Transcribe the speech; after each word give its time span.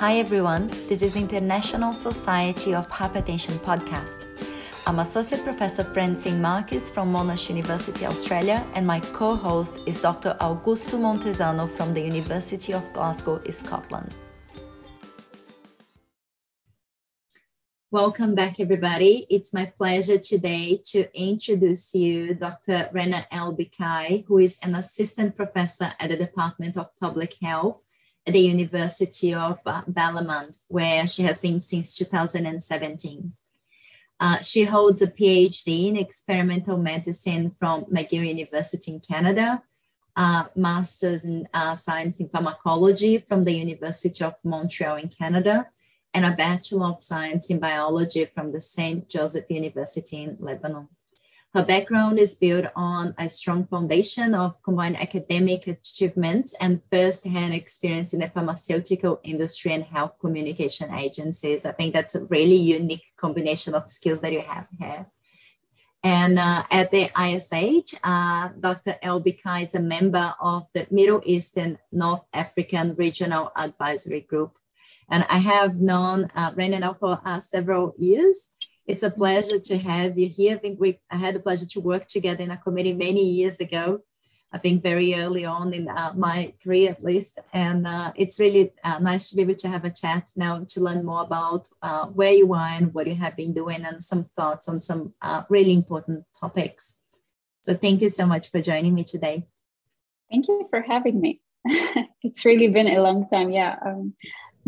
Hi 0.00 0.18
everyone, 0.18 0.68
this 0.88 1.02
is 1.02 1.16
International 1.16 1.92
Society 1.92 2.72
of 2.72 2.88
Hypertension 2.88 3.58
podcast. 3.66 4.26
I'm 4.86 5.00
Associate 5.00 5.42
Professor 5.42 5.82
Francine 5.82 6.40
Marques 6.40 6.88
from 6.88 7.12
Monash 7.12 7.48
University, 7.48 8.06
Australia, 8.06 8.64
and 8.74 8.86
my 8.86 9.00
co 9.00 9.34
host 9.34 9.80
is 9.86 10.00
Dr. 10.00 10.36
Augusto 10.40 11.00
Montezano 11.00 11.68
from 11.68 11.94
the 11.94 12.00
University 12.00 12.72
of 12.72 12.92
Glasgow, 12.92 13.42
Scotland. 13.50 14.14
Welcome 17.90 18.36
back, 18.36 18.60
everybody. 18.60 19.26
It's 19.28 19.52
my 19.52 19.66
pleasure 19.66 20.18
today 20.18 20.80
to 20.92 21.08
introduce 21.12 21.92
you 21.92 22.34
Dr. 22.34 22.88
Rana 22.92 23.26
El-Bikai, 23.32 24.26
who 24.26 24.38
is 24.38 24.60
an 24.62 24.76
assistant 24.76 25.34
professor 25.34 25.92
at 25.98 26.10
the 26.10 26.16
Department 26.16 26.76
of 26.76 26.96
Public 27.00 27.34
Health 27.42 27.82
the 28.32 28.40
University 28.40 29.34
of 29.34 29.58
uh, 29.66 29.82
where 30.68 31.06
she 31.06 31.22
has 31.22 31.40
been 31.40 31.60
since 31.60 31.96
2017. 31.96 33.32
Uh, 34.20 34.40
she 34.40 34.64
holds 34.64 35.00
a 35.00 35.06
PhD 35.06 35.88
in 35.88 35.96
experimental 35.96 36.76
medicine 36.76 37.54
from 37.58 37.84
McGill 37.84 38.26
University 38.26 38.92
in 38.92 39.00
Canada, 39.00 39.62
uh, 40.16 40.44
master's 40.56 41.24
in 41.24 41.48
uh, 41.54 41.76
science 41.76 42.18
in 42.18 42.28
pharmacology 42.28 43.18
from 43.18 43.44
the 43.44 43.52
University 43.52 44.24
of 44.24 44.34
Montreal 44.42 44.96
in 44.96 45.08
Canada, 45.08 45.68
and 46.12 46.24
a 46.24 46.32
Bachelor 46.32 46.86
of 46.86 47.02
Science 47.02 47.48
in 47.50 47.60
Biology 47.60 48.24
from 48.24 48.50
the 48.50 48.60
St. 48.60 49.08
Joseph 49.08 49.44
University 49.48 50.24
in 50.24 50.36
Lebanon. 50.40 50.88
Her 51.54 51.64
background 51.64 52.18
is 52.18 52.34
built 52.34 52.66
on 52.76 53.14
a 53.16 53.26
strong 53.28 53.66
foundation 53.66 54.34
of 54.34 54.62
combined 54.62 55.00
academic 55.00 55.66
achievements 55.66 56.54
and 56.60 56.82
first-hand 56.92 57.54
experience 57.54 58.12
in 58.12 58.20
the 58.20 58.28
pharmaceutical 58.28 59.18
industry 59.22 59.72
and 59.72 59.84
health 59.84 60.12
communication 60.20 60.92
agencies. 60.92 61.64
I 61.64 61.72
think 61.72 61.94
that's 61.94 62.14
a 62.14 62.24
really 62.24 62.56
unique 62.56 63.04
combination 63.16 63.74
of 63.74 63.90
skills 63.90 64.20
that 64.20 64.32
you 64.32 64.42
have 64.42 64.66
here. 64.78 65.06
And 66.02 66.38
uh, 66.38 66.64
at 66.70 66.90
the 66.90 67.10
ISH, 67.18 67.94
uh, 68.04 68.50
Dr. 68.60 68.96
El-Bikai 69.02 69.64
is 69.64 69.74
a 69.74 69.80
member 69.80 70.34
of 70.40 70.66
the 70.74 70.86
Middle 70.90 71.22
Eastern 71.24 71.78
North 71.90 72.22
African 72.32 72.94
Regional 72.94 73.50
Advisory 73.56 74.20
Group. 74.20 74.52
And 75.10 75.24
I 75.30 75.38
have 75.38 75.76
known 75.76 76.30
uh, 76.36 76.52
Rana 76.54 76.94
for 77.00 77.20
uh, 77.24 77.40
several 77.40 77.94
years. 77.98 78.50
It's 78.88 79.02
a 79.02 79.10
pleasure 79.10 79.60
to 79.60 79.78
have 79.80 80.18
you 80.18 80.30
here. 80.30 80.56
I 80.56 80.58
think 80.58 80.80
we 80.80 80.98
I 81.10 81.16
had 81.16 81.34
the 81.34 81.40
pleasure 81.40 81.66
to 81.66 81.80
work 81.80 82.08
together 82.08 82.42
in 82.42 82.50
a 82.50 82.56
committee 82.56 82.94
many 82.94 83.22
years 83.22 83.60
ago. 83.60 84.00
I 84.50 84.56
think 84.56 84.82
very 84.82 85.14
early 85.14 85.44
on 85.44 85.74
in 85.74 85.90
uh, 85.90 86.14
my 86.16 86.54
career, 86.64 86.92
at 86.92 87.04
least. 87.04 87.38
And 87.52 87.86
uh, 87.86 88.12
it's 88.16 88.40
really 88.40 88.72
uh, 88.82 88.98
nice 88.98 89.28
to 89.28 89.36
be 89.36 89.42
able 89.42 89.56
to 89.56 89.68
have 89.68 89.84
a 89.84 89.90
chat 89.90 90.30
now 90.34 90.64
to 90.70 90.80
learn 90.80 91.04
more 91.04 91.20
about 91.20 91.68
uh, 91.82 92.06
where 92.06 92.32
you 92.32 92.54
are 92.54 92.70
and 92.78 92.94
what 92.94 93.06
you 93.06 93.16
have 93.16 93.36
been 93.36 93.52
doing 93.52 93.84
and 93.84 94.02
some 94.02 94.24
thoughts 94.24 94.70
on 94.70 94.80
some 94.80 95.12
uh, 95.20 95.42
really 95.50 95.74
important 95.74 96.24
topics. 96.40 96.94
So 97.60 97.74
thank 97.74 98.00
you 98.00 98.08
so 98.08 98.24
much 98.24 98.50
for 98.50 98.62
joining 98.62 98.94
me 98.94 99.04
today. 99.04 99.46
Thank 100.30 100.48
you 100.48 100.66
for 100.70 100.80
having 100.80 101.20
me. 101.20 101.42
it's 102.22 102.46
really 102.46 102.68
been 102.68 102.88
a 102.88 103.02
long 103.02 103.28
time. 103.28 103.50
Yeah. 103.50 103.76
Um, 103.84 104.14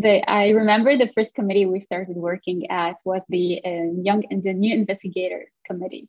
the, 0.00 0.28
I 0.28 0.50
remember 0.50 0.96
the 0.96 1.10
first 1.14 1.34
committee 1.34 1.66
we 1.66 1.80
started 1.80 2.16
working 2.16 2.70
at 2.70 2.96
was 3.04 3.22
the 3.28 3.60
uh, 3.64 4.02
young 4.02 4.24
and 4.30 4.42
the 4.42 4.52
new 4.52 4.74
investigator 4.74 5.50
committee, 5.66 6.08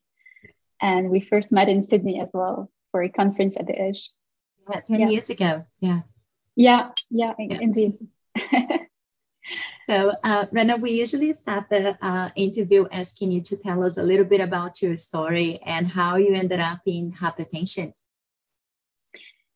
and 0.82 1.10
we 1.10 1.20
first 1.20 1.52
met 1.52 1.70
in 1.70 1.84
Sydney 1.84 2.20
as 2.22 2.30
well 2.34 2.72
for 2.92 3.04
a 3.04 3.10
conference 3.10 3.56
at 3.58 3.68
the 3.68 3.90
Ish. 3.90 4.10
Yeah, 4.70 4.80
ten 4.82 5.00
yeah. 5.00 5.10
years 5.10 5.30
ago. 5.30 5.66
Yeah. 5.80 6.02
Yeah. 6.56 6.90
Yeah. 7.10 7.34
yeah. 7.40 7.60
Indeed. 7.60 7.98
so, 9.90 10.14
uh, 10.24 10.46
Rana, 10.52 10.78
we 10.78 10.92
usually 10.92 11.34
start 11.34 11.66
the 11.70 11.98
uh, 12.02 12.30
interview 12.36 12.86
asking 12.92 13.32
you 13.32 13.42
to 13.42 13.58
tell 13.58 13.84
us 13.84 13.98
a 13.98 14.04
little 14.04 14.26
bit 14.26 14.42
about 14.42 14.82
your 14.82 14.98
story 14.98 15.60
and 15.66 15.88
how 15.88 16.18
you 16.18 16.34
ended 16.34 16.60
up 16.60 16.82
in 16.86 17.14
hypertension 17.14 17.94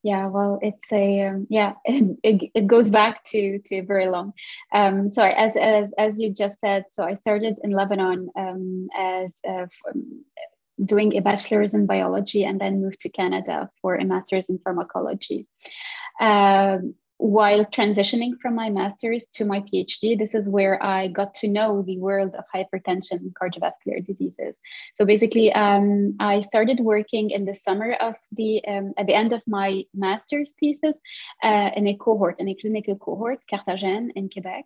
yeah 0.05 0.27
well 0.27 0.59
it's 0.61 0.91
a 0.93 1.23
um, 1.23 1.47
yeah 1.49 1.73
it, 1.85 2.51
it, 2.53 2.67
goes 2.67 2.91
back 2.91 3.23
to 3.23 3.59
to 3.65 3.83
very 3.83 4.07
long 4.07 4.33
um 4.71 5.09
sorry 5.09 5.33
as 5.33 5.57
as 5.57 5.91
as 5.97 6.19
you 6.19 6.31
just 6.31 6.59
said 6.59 6.85
so 6.89 7.03
i 7.03 7.13
started 7.13 7.57
in 7.63 7.71
lebanon 7.71 8.29
um 8.37 8.87
as 8.95 9.31
uh, 9.49 9.65
doing 10.83 11.17
a 11.17 11.21
bachelor's 11.21 11.73
in 11.73 11.87
biology 11.87 12.43
and 12.43 12.61
then 12.61 12.83
moved 12.83 12.99
to 12.99 13.09
canada 13.09 13.67
for 13.81 13.95
a 13.95 14.05
master's 14.05 14.47
in 14.47 14.59
pharmacology. 14.59 15.47
Um 16.19 16.93
while 17.17 17.65
transitioning 17.65 18.37
from 18.41 18.55
my 18.55 18.69
master's 18.69 19.25
to 19.25 19.45
my 19.45 19.61
PhD, 19.61 20.17
this 20.17 20.35
is 20.35 20.49
where 20.49 20.81
I 20.83 21.07
got 21.07 21.33
to 21.35 21.47
know 21.47 21.81
the 21.81 21.97
world 21.97 22.35
of 22.35 22.43
hypertension 22.53 23.19
and 23.19 23.33
cardiovascular 23.33 24.05
diseases. 24.05 24.57
So 24.95 25.05
basically, 25.05 25.53
um, 25.53 26.15
I 26.19 26.41
started 26.41 26.79
working 26.81 27.31
in 27.31 27.45
the 27.45 27.53
summer 27.53 27.93
of 27.93 28.15
the 28.33 28.63
um, 28.67 28.93
at 28.97 29.07
the 29.07 29.13
end 29.13 29.31
of 29.31 29.41
my 29.47 29.83
master's 29.93 30.51
thesis 30.59 30.97
uh, 31.41 31.71
in 31.75 31.87
a 31.87 31.95
cohort, 31.95 32.39
in 32.39 32.49
a 32.49 32.55
clinical 32.55 32.95
cohort, 32.97 33.39
CARTaGENE 33.49 34.11
in 34.15 34.29
Quebec, 34.29 34.65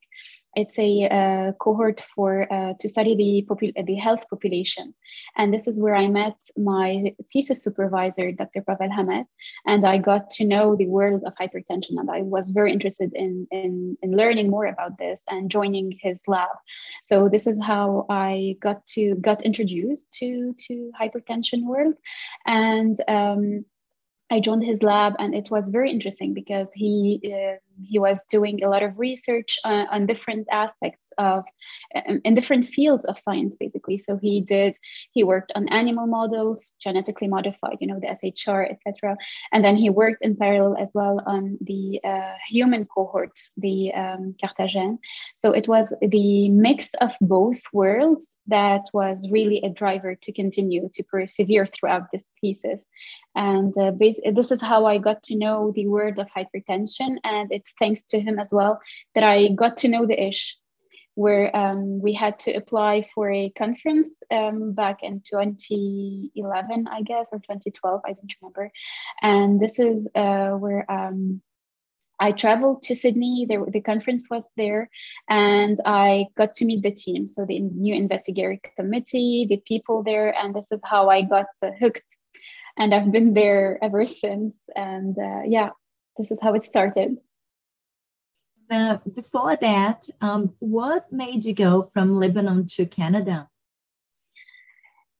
it's 0.55 0.79
a 0.79 1.07
uh, 1.07 1.51
cohort 1.53 2.03
for 2.15 2.51
uh, 2.51 2.73
to 2.79 2.87
study 2.89 3.15
the 3.15 3.83
the 3.83 3.95
health 3.95 4.27
population, 4.29 4.93
and 5.37 5.53
this 5.53 5.67
is 5.67 5.79
where 5.79 5.95
I 5.95 6.07
met 6.07 6.35
my 6.57 7.13
thesis 7.31 7.63
supervisor, 7.63 8.31
Dr. 8.31 8.61
Pavel 8.61 8.89
Hamet, 8.89 9.27
and 9.65 9.85
I 9.85 9.97
got 9.99 10.29
to 10.31 10.45
know 10.45 10.75
the 10.75 10.87
world 10.87 11.23
of 11.25 11.33
hypertension, 11.35 11.99
and 11.99 12.09
I 12.09 12.21
was 12.23 12.49
very 12.49 12.73
interested 12.73 13.11
in, 13.13 13.47
in 13.51 13.97
in 14.01 14.15
learning 14.15 14.49
more 14.49 14.65
about 14.65 14.97
this 14.97 15.23
and 15.29 15.51
joining 15.51 15.97
his 16.01 16.23
lab. 16.27 16.55
So 17.03 17.29
this 17.29 17.45
is 17.45 17.61
how 17.61 18.05
I 18.09 18.55
got 18.59 18.85
to 18.95 19.15
got 19.15 19.43
introduced 19.43 20.11
to 20.19 20.55
to 20.67 20.91
hypertension 20.99 21.65
world, 21.65 21.95
and. 22.45 22.99
Um, 23.07 23.65
I 24.31 24.39
joined 24.39 24.63
his 24.63 24.83
lab, 24.83 25.15
and 25.19 25.33
it 25.33 25.49
was 25.49 25.69
very 25.69 25.91
interesting 25.91 26.33
because 26.33 26.71
he 26.73 27.19
uh, 27.25 27.55
he 27.83 27.99
was 27.99 28.23
doing 28.29 28.63
a 28.63 28.69
lot 28.69 28.83
of 28.83 28.99
research 28.99 29.57
uh, 29.63 29.85
on 29.91 30.05
different 30.05 30.47
aspects 30.51 31.11
of 31.17 31.45
um, 31.95 32.21
in 32.25 32.35
different 32.35 32.65
fields 32.65 33.05
of 33.05 33.17
science 33.17 33.55
basically. 33.57 33.97
So 33.97 34.17
he 34.17 34.41
did 34.41 34.77
he 35.11 35.23
worked 35.23 35.51
on 35.55 35.69
animal 35.69 36.07
models 36.07 36.75
genetically 36.81 37.27
modified 37.27 37.77
you 37.79 37.87
know 37.87 37.99
the 37.99 38.07
shr 38.07 38.69
etc 38.69 39.17
and 39.51 39.63
then 39.63 39.75
he 39.75 39.89
worked 39.89 40.21
in 40.21 40.35
parallel 40.35 40.75
as 40.79 40.91
well 40.93 41.21
on 41.25 41.57
the 41.61 41.99
uh, 42.03 42.33
human 42.47 42.85
cohorts, 42.85 43.51
the 43.57 43.93
um, 43.93 44.35
so 45.35 45.51
it 45.51 45.67
was 45.67 45.93
the 46.01 46.49
mix 46.49 46.89
of 47.01 47.15
both 47.21 47.59
worlds 47.73 48.37
that 48.47 48.81
was 48.93 49.29
really 49.31 49.61
a 49.63 49.69
driver 49.69 50.15
to 50.15 50.31
continue 50.31 50.89
to 50.93 51.03
persevere 51.03 51.67
throughout 51.67 52.07
this 52.11 52.25
thesis. 52.41 52.87
And 53.35 53.73
this 54.33 54.51
is 54.51 54.61
how 54.61 54.85
i 54.85 54.97
got 54.97 55.21
to 55.23 55.37
know 55.37 55.71
the 55.75 55.87
world 55.87 56.19
of 56.19 56.27
hypertension 56.35 57.17
and 57.23 57.51
its 57.51 57.73
thanks 57.79 58.03
to 58.03 58.19
him 58.19 58.39
as 58.39 58.51
well 58.51 58.79
that 59.15 59.23
I 59.23 59.49
got 59.49 59.77
to 59.77 59.87
know 59.87 60.05
the 60.05 60.21
Ish, 60.21 60.57
where 61.15 61.55
um, 61.55 61.99
we 62.01 62.13
had 62.13 62.39
to 62.39 62.53
apply 62.53 63.07
for 63.13 63.31
a 63.31 63.49
conference 63.49 64.15
um, 64.31 64.73
back 64.73 65.03
in 65.03 65.21
2011, 65.21 66.87
I 66.87 67.01
guess, 67.01 67.29
or 67.31 67.39
2012, 67.39 68.01
I 68.05 68.13
don't 68.13 68.33
remember. 68.41 68.71
And 69.21 69.59
this 69.59 69.79
is 69.79 70.07
uh, 70.15 70.51
where 70.51 70.89
um, 70.89 71.41
I 72.19 72.31
traveled 72.31 72.83
to 72.83 72.95
Sydney. 72.95 73.45
There, 73.47 73.65
the 73.65 73.81
conference 73.81 74.27
was 74.29 74.43
there, 74.57 74.89
and 75.29 75.77
I 75.85 76.27
got 76.37 76.53
to 76.55 76.65
meet 76.65 76.83
the 76.83 76.91
team. 76.91 77.27
So 77.27 77.45
the 77.45 77.59
new 77.59 77.95
investigator 77.95 78.57
committee, 78.77 79.45
the 79.49 79.61
people 79.65 80.03
there, 80.03 80.35
and 80.35 80.53
this 80.53 80.71
is 80.71 80.81
how 80.83 81.09
I 81.09 81.21
got 81.21 81.45
hooked. 81.79 82.17
And 82.79 82.93
I've 82.93 83.11
been 83.11 83.33
there 83.33 83.77
ever 83.83 84.05
since. 84.05 84.57
And 84.75 85.17
uh, 85.17 85.41
yeah, 85.45 85.71
this 86.17 86.31
is 86.31 86.39
how 86.41 86.53
it 86.53 86.63
started 86.63 87.17
uh, 88.69 88.97
before 89.13 89.55
that, 89.57 90.07
um, 90.21 90.53
what 90.59 91.11
made 91.11 91.45
you 91.45 91.53
go 91.53 91.89
from 91.93 92.19
Lebanon 92.19 92.67
to 92.67 92.85
Canada? 92.85 93.47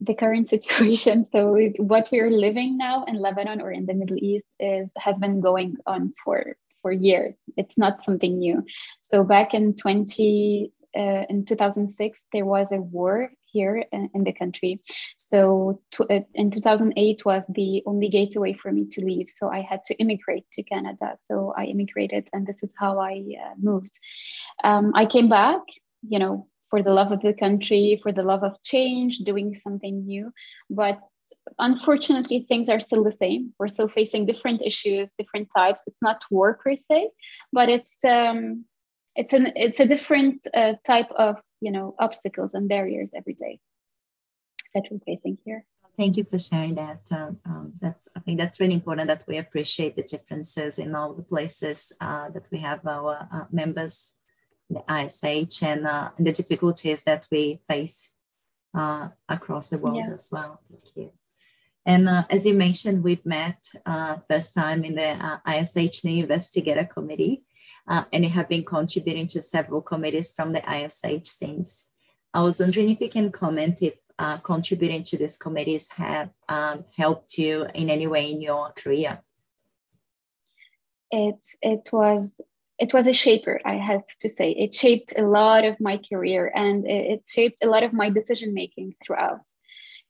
The 0.01 0.13
current 0.13 0.49
situation. 0.55 1.25
So, 1.25 1.57
what 1.77 2.09
we're 2.11 2.31
living 2.31 2.77
now 2.77 3.05
in 3.05 3.15
Lebanon 3.15 3.61
or 3.61 3.71
in 3.71 3.85
the 3.85 3.93
Middle 3.93 4.17
East 4.19 4.45
is 4.59 4.91
has 4.97 5.17
been 5.19 5.41
going 5.41 5.77
on 5.85 6.13
for 6.23 6.55
for 6.81 6.91
years. 6.91 7.37
It's 7.57 7.77
not 7.77 8.01
something 8.01 8.37
new. 8.37 8.63
So, 9.01 9.23
back 9.23 9.53
in 9.53 9.75
twenty 9.75 10.71
uh, 10.97 11.25
in 11.29 11.45
2006, 11.45 12.23
there 12.33 12.45
was 12.45 12.71
a 12.71 12.77
war 12.77 13.31
here 13.45 13.83
in, 13.91 14.09
in 14.13 14.23
the 14.23 14.33
country. 14.33 14.81
So 15.17 15.81
to, 15.91 16.03
uh, 16.05 16.21
in 16.33 16.51
2008 16.51 17.25
was 17.25 17.45
the 17.49 17.83
only 17.85 18.09
gateway 18.09 18.53
for 18.53 18.71
me 18.71 18.85
to 18.91 19.05
leave. 19.05 19.29
So 19.29 19.49
I 19.49 19.61
had 19.61 19.83
to 19.85 19.95
immigrate 19.95 20.49
to 20.51 20.63
Canada. 20.63 21.15
So 21.15 21.53
I 21.57 21.65
immigrated, 21.65 22.29
and 22.33 22.45
this 22.45 22.63
is 22.63 22.73
how 22.77 22.99
I 22.99 23.23
uh, 23.43 23.53
moved. 23.59 23.99
Um, 24.63 24.91
I 24.95 25.05
came 25.05 25.29
back, 25.29 25.61
you 26.07 26.19
know, 26.19 26.47
for 26.69 26.83
the 26.83 26.93
love 26.93 27.11
of 27.11 27.21
the 27.21 27.33
country, 27.33 27.99
for 28.01 28.11
the 28.11 28.23
love 28.23 28.43
of 28.43 28.61
change, 28.61 29.19
doing 29.19 29.55
something 29.55 30.05
new. 30.05 30.31
But 30.69 30.99
unfortunately 31.57 32.45
things 32.47 32.69
are 32.69 32.79
still 32.79 33.03
the 33.03 33.11
same 33.11 33.51
we're 33.57 33.67
still 33.67 33.87
facing 33.87 34.25
different 34.25 34.61
issues 34.63 35.13
different 35.13 35.47
types 35.55 35.83
it's 35.87 36.01
not 36.01 36.23
war 36.29 36.59
per 36.63 36.75
se 36.75 37.09
but 37.51 37.69
it's 37.69 37.97
um, 38.07 38.65
it's 39.15 39.33
an 39.33 39.53
it's 39.55 39.79
a 39.79 39.85
different 39.85 40.47
uh, 40.53 40.73
type 40.85 41.11
of 41.11 41.37
you 41.61 41.71
know 41.71 41.95
obstacles 41.99 42.53
and 42.53 42.67
barriers 42.69 43.13
every 43.15 43.33
day 43.33 43.59
that 44.73 44.83
we're 44.89 44.99
facing 44.99 45.37
here. 45.45 45.65
Thank 45.97 46.15
you 46.15 46.23
for 46.23 46.39
sharing 46.39 46.75
that 46.75 47.01
um, 47.11 47.39
um, 47.45 47.73
that's 47.81 48.07
i 48.15 48.21
think 48.21 48.39
that's 48.39 48.59
really 48.61 48.73
important 48.73 49.07
that 49.09 49.25
we 49.27 49.37
appreciate 49.37 49.97
the 49.97 50.03
differences 50.03 50.79
in 50.79 50.95
all 50.95 51.13
the 51.13 51.23
places 51.23 51.91
uh, 51.99 52.29
that 52.29 52.45
we 52.51 52.59
have 52.59 52.87
our 52.87 53.27
uh, 53.33 53.45
members 53.51 54.13
the 54.69 54.83
ish 54.87 55.63
and 55.63 55.85
uh, 55.85 56.09
the 56.17 56.31
difficulties 56.31 57.03
that 57.03 57.27
we 57.31 57.59
face 57.67 58.11
uh, 58.73 59.09
across 59.27 59.67
the 59.69 59.77
world 59.77 59.97
yeah. 59.97 60.13
as 60.13 60.29
well. 60.31 60.61
Thank 60.69 60.95
you. 60.95 61.11
And 61.85 62.07
uh, 62.07 62.25
as 62.29 62.45
you 62.45 62.53
mentioned, 62.53 63.03
we've 63.03 63.25
met 63.25 63.57
uh, 63.85 64.17
first 64.29 64.53
time 64.53 64.83
in 64.83 64.95
the 64.95 65.09
uh, 65.09 65.39
ISH 65.47 66.03
New 66.03 66.21
Investigator 66.23 66.85
Committee, 66.85 67.43
uh, 67.89 68.03
and 68.13 68.23
you 68.23 68.29
have 68.29 68.47
been 68.47 68.63
contributing 68.63 69.27
to 69.27 69.41
several 69.41 69.81
committees 69.81 70.31
from 70.31 70.53
the 70.53 70.61
ISH 70.61 71.27
since. 71.27 71.85
I 72.33 72.43
was 72.43 72.59
wondering 72.59 72.91
if 72.91 73.01
you 73.01 73.09
can 73.09 73.31
comment 73.31 73.81
if 73.81 73.95
uh, 74.19 74.37
contributing 74.37 75.03
to 75.05 75.17
these 75.17 75.37
committees 75.37 75.89
have 75.91 76.29
um, 76.47 76.85
helped 76.95 77.37
you 77.37 77.65
in 77.73 77.89
any 77.89 78.05
way 78.05 78.31
in 78.31 78.41
your 78.41 78.71
career. 78.73 79.19
It 81.09 81.39
it 81.61 81.89
was 81.91 82.39
it 82.77 82.93
was 82.93 83.07
a 83.07 83.13
shaper 83.13 83.59
i 83.65 83.73
have 83.73 84.03
to 84.21 84.29
say 84.29 84.51
it 84.51 84.73
shaped 84.73 85.17
a 85.17 85.23
lot 85.23 85.65
of 85.65 85.79
my 85.79 85.97
career 85.97 86.51
and 86.55 86.87
it 86.87 87.25
shaped 87.27 87.63
a 87.63 87.67
lot 87.67 87.83
of 87.83 87.93
my 87.93 88.09
decision 88.09 88.53
making 88.53 88.95
throughout 89.03 89.41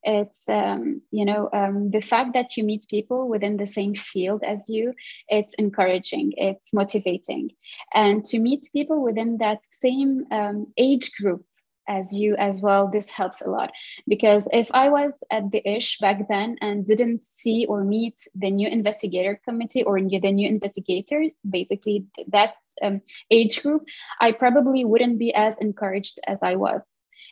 it's 0.04 0.44
um, 0.48 1.02
you 1.12 1.26
know 1.26 1.50
um, 1.52 1.92
the 1.92 2.00
fact 2.00 2.34
that 2.34 2.56
you 2.58 2.64
meet 2.64 2.86
people 2.90 3.28
within 3.28 3.58
the 3.58 3.68
same 3.68 3.96
field 3.96 4.44
as 4.44 4.70
you 4.70 4.94
it's 5.28 5.54
encouraging 5.56 6.34
it's 6.38 6.74
motivating. 6.74 7.52
And 7.94 8.24
to 8.26 8.40
meet 8.40 8.70
people 8.72 9.04
within 9.04 9.38
that 9.38 9.60
same 9.66 10.26
um, 10.32 10.68
age 10.78 11.12
group 11.20 11.44
as 11.88 12.14
you 12.14 12.36
as 12.38 12.62
well 12.62 12.88
this 12.88 13.10
helps 13.10 13.42
a 13.42 13.50
lot. 13.50 13.72
Because 14.08 14.48
if 14.54 14.70
i 14.74 14.90
was 14.90 15.18
at 15.32 15.52
the 15.52 15.68
ish 15.68 15.98
back 16.00 16.28
then 16.30 16.56
and 16.62 16.86
didn't 16.86 17.24
see 17.24 17.66
or 17.66 17.84
meet 17.84 18.16
the 18.36 18.52
new 18.52 18.68
investigator 18.68 19.42
committee 19.44 19.84
or 19.84 20.00
the 20.00 20.32
new 20.32 20.48
investigators 20.48 21.34
basically 21.50 22.06
that 22.28 22.54
um, 22.82 23.02
age 23.32 23.62
group 23.64 23.84
i 24.22 24.32
probably 24.32 24.86
wouldn't 24.86 25.20
be 25.20 25.34
as 25.34 25.58
encouraged 25.58 26.20
as 26.28 26.40
i 26.44 26.56
was 26.56 26.82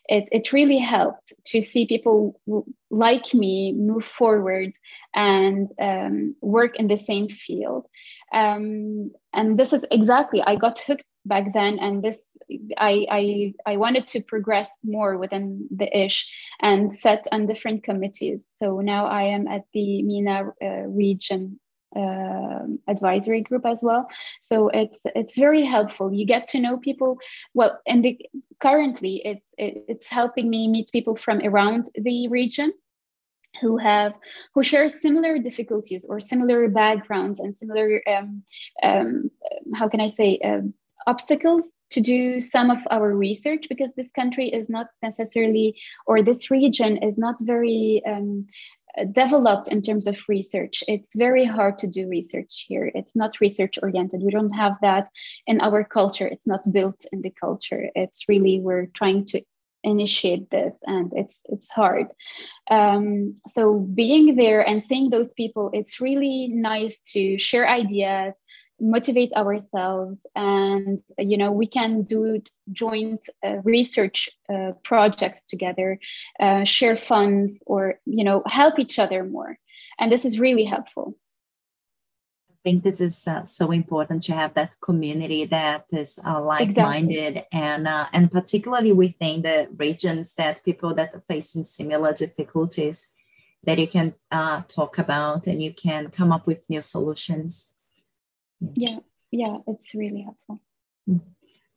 it, 0.07 0.29
it 0.31 0.53
really 0.53 0.77
helped 0.77 1.33
to 1.45 1.61
see 1.61 1.85
people 1.85 2.39
like 2.89 3.33
me 3.33 3.73
move 3.73 4.05
forward 4.05 4.71
and 5.13 5.67
um, 5.81 6.35
work 6.41 6.77
in 6.77 6.87
the 6.87 6.97
same 6.97 7.27
field. 7.27 7.87
Um, 8.33 9.11
and 9.33 9.57
this 9.57 9.73
is 9.73 9.85
exactly, 9.91 10.41
I 10.41 10.55
got 10.55 10.79
hooked 10.79 11.05
back 11.27 11.53
then 11.53 11.77
and 11.79 12.03
this 12.03 12.37
I, 12.77 13.05
I 13.11 13.53
i 13.65 13.77
wanted 13.77 14.07
to 14.07 14.21
progress 14.21 14.69
more 14.83 15.17
within 15.17 15.67
the 15.75 15.95
ish 15.97 16.31
and 16.61 16.91
set 16.91 17.25
on 17.31 17.45
different 17.45 17.83
committees 17.83 18.47
so 18.55 18.79
now 18.79 19.07
i 19.07 19.23
am 19.23 19.47
at 19.47 19.65
the 19.73 20.01
MENA 20.03 20.53
uh, 20.61 20.67
region 20.87 21.59
uh, 21.95 22.63
advisory 22.87 23.41
group 23.41 23.65
as 23.65 23.81
well. 23.81 24.07
So 24.41 24.69
it's 24.69 25.05
it's 25.15 25.37
very 25.37 25.63
helpful. 25.63 26.13
You 26.13 26.25
get 26.25 26.47
to 26.47 26.59
know 26.59 26.77
people 26.77 27.17
well 27.53 27.79
and 27.87 28.03
the 28.03 28.19
currently 28.59 29.21
it's 29.23 29.53
it, 29.57 29.85
it's 29.87 30.09
helping 30.09 30.49
me 30.49 30.67
meet 30.67 30.91
people 30.91 31.15
from 31.15 31.41
around 31.43 31.89
the 31.95 32.27
region 32.27 32.73
who 33.61 33.77
have 33.77 34.13
who 34.53 34.63
share 34.63 34.89
similar 34.89 35.39
difficulties 35.39 36.05
or 36.07 36.19
similar 36.19 36.67
backgrounds 36.67 37.39
and 37.39 37.55
similar 37.55 38.01
um, 38.07 38.43
um, 38.83 39.31
how 39.73 39.87
can 39.87 40.01
i 40.01 40.07
say 40.07 40.37
uh, 40.43 40.61
obstacles 41.07 41.71
to 41.89 42.01
do 42.01 42.41
some 42.41 42.69
of 42.69 42.85
our 42.91 43.13
research 43.15 43.67
because 43.69 43.91
this 43.95 44.11
country 44.11 44.49
is 44.49 44.69
not 44.69 44.87
necessarily 45.01 45.75
or 46.05 46.21
this 46.21 46.51
region 46.51 46.97
is 46.97 47.17
not 47.17 47.35
very 47.41 48.01
um, 48.05 48.45
developed 49.11 49.67
in 49.67 49.81
terms 49.81 50.07
of 50.07 50.23
research. 50.27 50.83
It's 50.87 51.15
very 51.15 51.45
hard 51.45 51.77
to 51.79 51.87
do 51.87 52.07
research 52.07 52.65
here. 52.67 52.91
It's 52.95 53.15
not 53.15 53.39
research 53.39 53.77
oriented. 53.81 54.23
We 54.23 54.31
don't 54.31 54.53
have 54.53 54.77
that 54.81 55.09
in 55.45 55.61
our 55.61 55.83
culture. 55.83 56.27
It's 56.27 56.47
not 56.47 56.71
built 56.71 57.05
in 57.11 57.21
the 57.21 57.29
culture. 57.29 57.89
It's 57.95 58.25
really 58.27 58.59
we're 58.59 58.87
trying 58.87 59.25
to 59.25 59.41
initiate 59.83 60.49
this 60.49 60.75
and 60.85 61.13
it's 61.15 61.41
it's 61.45 61.71
hard 61.71 62.07
um, 62.71 63.35
so 63.47 63.79
being 63.79 64.35
there 64.35 64.67
and 64.67 64.81
seeing 64.81 65.09
those 65.09 65.33
people 65.33 65.69
it's 65.71 66.01
really 66.01 66.49
nice 66.49 66.97
to 66.99 67.37
share 67.37 67.69
ideas 67.69 68.35
motivate 68.79 69.33
ourselves 69.33 70.25
and 70.35 71.01
you 71.17 71.37
know 71.37 71.51
we 71.51 71.65
can 71.65 72.03
do 72.03 72.41
joint 72.71 73.27
uh, 73.45 73.57
research 73.63 74.29
uh, 74.53 74.71
projects 74.83 75.45
together 75.45 75.99
uh, 76.39 76.63
share 76.63 76.97
funds 76.97 77.57
or 77.65 77.99
you 78.05 78.23
know 78.23 78.43
help 78.45 78.79
each 78.79 78.99
other 78.99 79.23
more. 79.23 79.57
And 79.99 80.11
this 80.11 80.25
is 80.25 80.39
really 80.39 80.63
helpful. 80.65 81.15
I 82.51 82.55
think 82.63 82.83
this 82.83 83.01
is 83.01 83.27
uh, 83.27 83.45
so 83.45 83.71
important 83.71 84.21
to 84.23 84.33
have 84.33 84.53
that 84.53 84.75
community 84.81 85.45
that 85.45 85.85
is 85.91 86.19
uh, 86.23 86.41
like-minded 86.41 87.37
exactly. 87.37 87.59
and 87.59 87.87
uh, 87.87 88.05
and 88.13 88.31
particularly 88.31 88.91
within 88.91 89.41
the 89.41 89.69
regions 89.75 90.33
that 90.35 90.63
people 90.63 90.93
that 90.95 91.15
are 91.15 91.23
facing 91.27 91.63
similar 91.63 92.13
difficulties 92.13 93.11
that 93.63 93.79
you 93.79 93.87
can 93.87 94.13
talk 94.67 94.99
about 94.99 95.47
and 95.47 95.63
you 95.63 95.73
can 95.73 96.09
come 96.11 96.31
up 96.31 96.45
with 96.45 96.59
new 96.69 96.81
solutions 96.81 97.71
yeah. 98.75 98.99
Yeah. 99.31 99.57
It's 99.67 99.93
really 99.93 100.21
helpful. 100.21 100.61
Mm-hmm. 101.09 101.27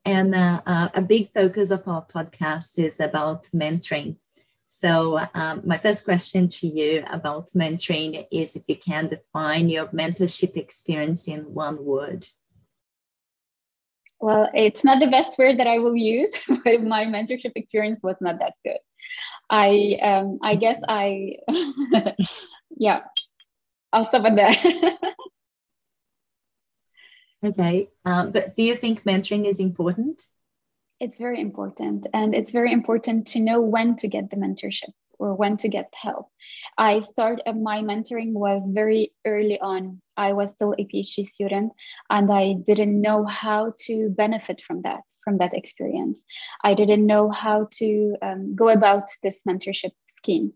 and 0.04 0.34
uh, 0.34 0.60
uh, 0.66 0.88
a 0.94 1.02
big 1.02 1.30
focus 1.32 1.70
of 1.70 1.86
our 1.86 2.04
podcast 2.04 2.78
is 2.78 2.98
about 2.98 3.46
mentoring. 3.54 4.16
So 4.66 5.20
um, 5.34 5.62
my 5.64 5.78
first 5.78 6.04
question 6.04 6.48
to 6.48 6.66
you 6.66 7.04
about 7.10 7.50
mentoring 7.52 8.26
is 8.30 8.56
if 8.56 8.62
you 8.68 8.76
can 8.76 9.08
define 9.08 9.68
your 9.68 9.86
mentorship 9.88 10.56
experience 10.56 11.28
in 11.28 11.40
one 11.54 11.84
word. 11.84 12.28
Well 14.20 14.48
it's 14.54 14.84
not 14.84 15.00
the 15.00 15.10
best 15.10 15.38
word 15.38 15.58
that 15.58 15.66
i 15.66 15.78
will 15.78 15.96
use 15.96 16.30
but 16.64 16.82
my 16.82 17.04
mentorship 17.04 17.52
experience 17.56 18.00
was 18.02 18.16
not 18.20 18.38
that 18.38 18.54
good. 18.64 18.78
I 19.48 19.98
um, 20.02 20.38
i 20.42 20.54
guess 20.56 20.80
i 20.88 21.36
yeah. 22.76 23.00
I'll 23.92 24.06
stop 24.06 24.24
at 24.24 24.36
that 24.36 25.16
Okay. 27.44 27.88
Um, 28.04 28.32
but 28.32 28.56
do 28.56 28.62
you 28.62 28.76
think 28.76 29.04
mentoring 29.04 29.48
is 29.48 29.60
important? 29.60 30.24
It's 31.00 31.18
very 31.18 31.40
important. 31.40 32.06
And 32.12 32.34
it's 32.34 32.52
very 32.52 32.72
important 32.72 33.28
to 33.28 33.40
know 33.40 33.60
when 33.60 33.96
to 33.96 34.08
get 34.08 34.30
the 34.30 34.36
mentorship 34.36 34.92
or 35.20 35.34
when 35.34 35.56
to 35.58 35.68
get 35.68 35.92
help. 35.94 36.28
I 36.78 37.00
started 37.00 37.42
uh, 37.46 37.52
my 37.52 37.82
mentoring 37.82 38.32
was 38.32 38.70
very 38.70 39.12
early 39.26 39.60
on. 39.60 40.00
I 40.16 40.32
was 40.32 40.50
still 40.50 40.74
a 40.78 40.84
PhD 40.84 41.26
student 41.26 41.72
and 42.08 42.32
I 42.32 42.54
didn't 42.54 43.00
know 43.00 43.24
how 43.26 43.74
to 43.86 44.10
benefit 44.10 44.60
from 44.60 44.82
that, 44.82 45.02
from 45.24 45.38
that 45.38 45.54
experience. 45.54 46.22
I 46.64 46.74
didn't 46.74 47.06
know 47.06 47.30
how 47.30 47.68
to 47.78 48.16
um, 48.22 48.54
go 48.54 48.68
about 48.68 49.08
this 49.22 49.42
mentorship 49.48 49.92
scheme. 50.06 50.52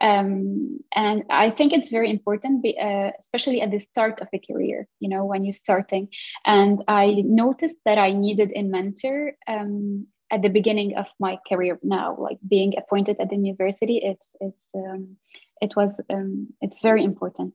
Um, 0.00 0.80
and 0.94 1.24
I 1.30 1.50
think 1.50 1.72
it's 1.72 1.90
very 1.90 2.10
important, 2.10 2.64
uh, 2.66 3.10
especially 3.18 3.60
at 3.60 3.70
the 3.70 3.80
start 3.80 4.20
of 4.20 4.28
the 4.32 4.38
career, 4.38 4.86
you 5.00 5.08
know, 5.08 5.24
when 5.24 5.44
you're 5.44 5.52
starting. 5.52 6.08
And 6.44 6.78
I 6.86 7.22
noticed 7.24 7.78
that 7.84 7.98
I 7.98 8.12
needed 8.12 8.52
a 8.54 8.62
mentor 8.62 9.32
um, 9.48 10.06
at 10.30 10.42
the 10.42 10.50
beginning 10.50 10.96
of 10.96 11.06
my 11.18 11.38
career 11.48 11.78
now 11.82 12.16
like 12.18 12.38
being 12.46 12.74
appointed 12.76 13.16
at 13.20 13.30
the 13.30 13.36
university 13.36 13.98
it's 14.04 14.34
it's 14.40 14.68
um, 14.74 15.16
it 15.60 15.76
was 15.76 16.00
um, 16.10 16.48
it's 16.60 16.82
very 16.82 17.04
important. 17.04 17.54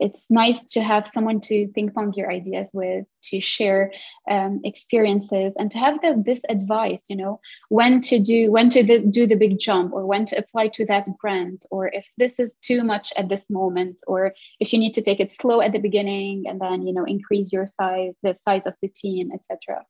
It's 0.00 0.30
nice 0.30 0.62
to 0.72 0.80
have 0.80 1.06
someone 1.06 1.40
to 1.42 1.68
ping 1.74 1.90
pong 1.90 2.14
your 2.16 2.32
ideas 2.32 2.70
with 2.72 3.04
to 3.24 3.40
share 3.40 3.92
um, 4.30 4.60
experiences 4.64 5.54
and 5.58 5.70
to 5.70 5.78
have 5.78 6.00
the, 6.00 6.22
this 6.24 6.40
advice 6.48 7.02
you 7.10 7.16
know 7.16 7.40
when 7.68 8.00
to 8.02 8.18
do 8.18 8.50
when 8.50 8.70
to 8.70 8.82
the, 8.82 9.00
do 9.00 9.26
the 9.26 9.34
big 9.34 9.58
jump 9.58 9.92
or 9.92 10.06
when 10.06 10.24
to 10.26 10.38
apply 10.38 10.68
to 10.68 10.86
that 10.86 11.06
grant 11.18 11.66
or 11.70 11.88
if 11.88 12.10
this 12.16 12.38
is 12.38 12.54
too 12.62 12.82
much 12.82 13.12
at 13.18 13.28
this 13.28 13.50
moment 13.50 14.00
or 14.06 14.32
if 14.58 14.72
you 14.72 14.78
need 14.78 14.94
to 14.94 15.02
take 15.02 15.20
it 15.20 15.30
slow 15.30 15.60
at 15.60 15.72
the 15.72 15.78
beginning 15.78 16.44
and 16.46 16.60
then 16.60 16.86
you 16.86 16.94
know 16.94 17.04
increase 17.04 17.52
your 17.52 17.66
size 17.66 18.14
the 18.22 18.34
size 18.34 18.62
of 18.64 18.74
the 18.80 18.88
team 18.88 19.30
etc 19.34 19.84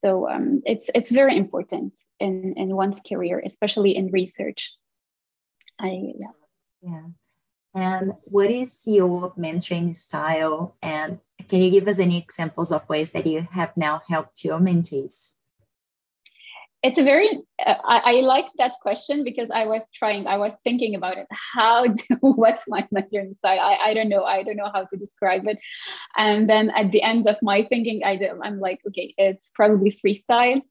so 0.00 0.28
um, 0.28 0.62
it's 0.66 0.90
it's 0.94 1.10
very 1.10 1.36
important 1.36 1.94
in 2.20 2.54
in 2.56 2.76
one's 2.76 3.00
career, 3.00 3.42
especially 3.44 3.96
in 3.96 4.10
research. 4.10 4.72
I 5.80 6.12
yeah. 6.18 6.34
Yeah. 6.82 7.06
And 7.74 8.14
what 8.24 8.50
is 8.50 8.82
your 8.86 9.34
mentoring 9.36 9.94
style? 9.96 10.76
And 10.82 11.20
can 11.48 11.60
you 11.60 11.70
give 11.70 11.88
us 11.88 11.98
any 11.98 12.18
examples 12.18 12.72
of 12.72 12.88
ways 12.88 13.10
that 13.10 13.26
you 13.26 13.46
have 13.50 13.76
now 13.76 14.02
helped 14.08 14.44
your 14.44 14.58
mentees? 14.58 15.32
It's 16.82 16.98
a 16.98 17.02
very 17.02 17.28
uh, 17.64 17.74
I, 17.84 17.98
I, 18.04 18.20
like 18.20 18.46
that 18.58 18.74
question 18.82 19.24
because 19.24 19.50
i 19.50 19.66
was 19.66 19.86
trying 19.94 20.26
i 20.26 20.36
was 20.36 20.54
thinking 20.64 20.94
about 20.94 21.18
it. 21.18 21.26
How 21.30 21.86
do 21.86 22.16
what's 22.20 22.64
my 22.68 22.86
mentoring 22.94 23.34
style 23.34 23.60
I, 23.60 23.90
I 23.90 23.94
don't 23.94 24.08
know. 24.08 24.24
I 24.24 24.42
don't 24.42 24.56
know 24.56 24.70
how 24.72 24.84
to 24.84 24.96
describe 24.96 25.46
it. 25.46 25.58
And 26.16 26.48
then 26.48 26.70
at 26.70 26.92
the 26.92 27.02
end 27.02 27.26
of 27.26 27.38
my 27.42 27.64
thinking 27.64 28.02
i 28.04 28.18
i'm 28.44 28.60
like 28.60 28.80
okay 28.88 29.14
it's 29.18 29.50
probably 29.54 29.90
freestyle 29.90 30.62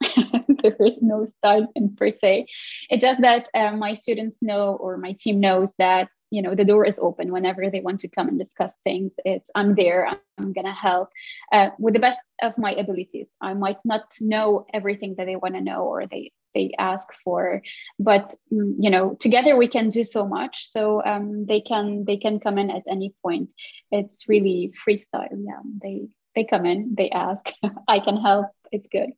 there 0.62 0.76
is 0.80 0.98
no 1.02 1.26
in 1.74 1.94
per 1.96 2.10
se. 2.10 2.46
It's 2.90 3.02
just 3.02 3.20
that 3.20 3.48
uh, 3.54 3.72
my 3.72 3.92
students 3.92 4.38
know 4.40 4.76
or 4.76 4.96
my 4.96 5.12
team 5.18 5.40
knows 5.40 5.72
that 5.78 6.08
you 6.30 6.42
know 6.42 6.54
the 6.54 6.64
door 6.64 6.86
is 6.86 6.98
open 7.00 7.32
whenever 7.32 7.70
they 7.70 7.80
want 7.80 8.00
to 8.00 8.08
come 8.08 8.28
and 8.28 8.38
discuss 8.38 8.72
things. 8.84 9.14
It's 9.24 9.50
i'm 9.54 9.74
there 9.74 10.06
i'm, 10.06 10.18
I'm 10.38 10.52
gonna 10.52 10.72
help. 10.72 11.10
Uh, 11.52 11.70
with 11.78 11.94
the 11.94 12.00
best 12.00 12.18
of 12.42 12.56
my 12.58 12.72
abilities. 12.72 13.32
I 13.40 13.54
might 13.54 13.78
not 13.84 14.14
know 14.20 14.66
everything 14.72 15.16
that 15.18 15.26
they 15.26 15.36
want 15.36 15.54
to 15.54 15.60
know 15.60 15.84
or 15.84 16.06
they 16.06 16.32
they 16.54 16.72
ask 16.78 17.06
for 17.24 17.62
but 17.98 18.34
mm, 18.52 18.74
you 18.78 18.90
know 18.90 19.14
together 19.20 19.56
we 19.56 19.68
can 19.68 19.88
do 19.88 20.04
so 20.04 20.26
much. 20.26 20.70
So 20.70 21.02
um, 21.04 21.46
they 21.46 21.60
can 21.60 22.04
they 22.04 22.16
can 22.16 22.38
come 22.40 22.58
in 22.58 22.70
at 22.70 22.82
any 22.88 23.14
point. 23.22 23.50
It's 23.90 24.28
really 24.28 24.72
freestyle. 24.86 25.28
Yeah 25.32 25.62
they 25.82 26.08
they 26.34 26.44
come 26.44 26.66
in 26.66 26.94
they 26.96 27.10
ask 27.10 27.50
i 27.88 27.98
can 27.98 28.16
help 28.16 28.46
it's 28.70 28.88
good 28.88 29.10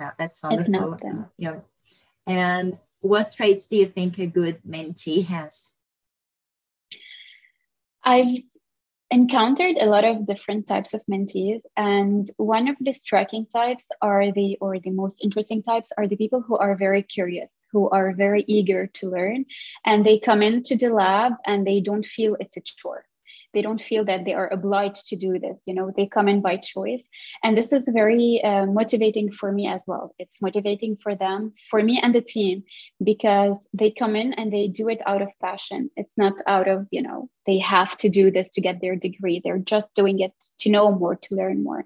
yeah, 0.00 0.10
that's 0.18 0.42
wonderful. 0.42 0.70
Not, 0.70 1.04
uh, 1.04 1.24
yeah. 1.36 1.56
And 2.26 2.78
what 3.00 3.32
traits 3.32 3.66
do 3.66 3.76
you 3.76 3.86
think 3.86 4.18
a 4.18 4.26
good 4.26 4.60
mentee 4.66 5.26
has? 5.26 5.70
I've 8.02 8.38
encountered 9.10 9.76
a 9.78 9.86
lot 9.86 10.04
of 10.04 10.24
different 10.24 10.66
types 10.66 10.94
of 10.94 11.02
mentees 11.10 11.60
and 11.76 12.28
one 12.36 12.68
of 12.68 12.76
the 12.80 12.92
striking 12.92 13.44
types 13.44 13.88
are 14.00 14.30
the 14.32 14.56
or 14.60 14.78
the 14.78 14.90
most 14.90 15.18
interesting 15.20 15.62
types 15.62 15.90
are 15.98 16.06
the 16.06 16.16
people 16.16 16.40
who 16.40 16.56
are 16.56 16.76
very 16.76 17.02
curious 17.02 17.60
who 17.72 17.90
are 17.90 18.12
very 18.12 18.44
eager 18.46 18.86
to 18.86 19.10
learn 19.10 19.44
and 19.84 20.06
they 20.06 20.16
come 20.16 20.42
into 20.42 20.76
the 20.76 20.88
lab 20.88 21.32
and 21.44 21.66
they 21.66 21.80
don't 21.80 22.06
feel 22.06 22.36
it's 22.38 22.56
a 22.56 22.60
chore 22.60 23.04
they 23.52 23.62
don't 23.62 23.82
feel 23.82 24.04
that 24.04 24.24
they 24.24 24.34
are 24.34 24.52
obliged 24.52 25.06
to 25.08 25.16
do 25.16 25.38
this 25.38 25.62
you 25.66 25.74
know 25.74 25.90
they 25.96 26.06
come 26.06 26.28
in 26.28 26.40
by 26.40 26.56
choice. 26.56 27.08
And 27.42 27.56
this 27.56 27.72
is 27.72 27.88
very 27.92 28.42
uh, 28.42 28.66
motivating 28.66 29.30
for 29.30 29.52
me 29.52 29.66
as 29.66 29.82
well. 29.86 30.14
It's 30.18 30.42
motivating 30.42 30.96
for 31.02 31.14
them 31.14 31.52
for 31.70 31.82
me 31.82 32.00
and 32.02 32.14
the 32.14 32.20
team 32.20 32.64
because 33.02 33.66
they 33.72 33.90
come 33.90 34.16
in 34.16 34.32
and 34.34 34.52
they 34.52 34.68
do 34.68 34.88
it 34.88 35.02
out 35.06 35.22
of 35.22 35.28
passion. 35.40 35.90
It's 35.96 36.14
not 36.16 36.34
out 36.46 36.68
of 36.68 36.86
you 36.90 37.02
know 37.02 37.28
they 37.46 37.58
have 37.58 37.96
to 37.98 38.08
do 38.08 38.30
this 38.30 38.50
to 38.50 38.60
get 38.60 38.80
their 38.80 38.96
degree. 38.96 39.40
They're 39.42 39.58
just 39.58 39.92
doing 39.94 40.20
it 40.20 40.32
to 40.60 40.70
know 40.70 40.92
more 40.92 41.16
to 41.16 41.34
learn 41.34 41.62
more. 41.62 41.84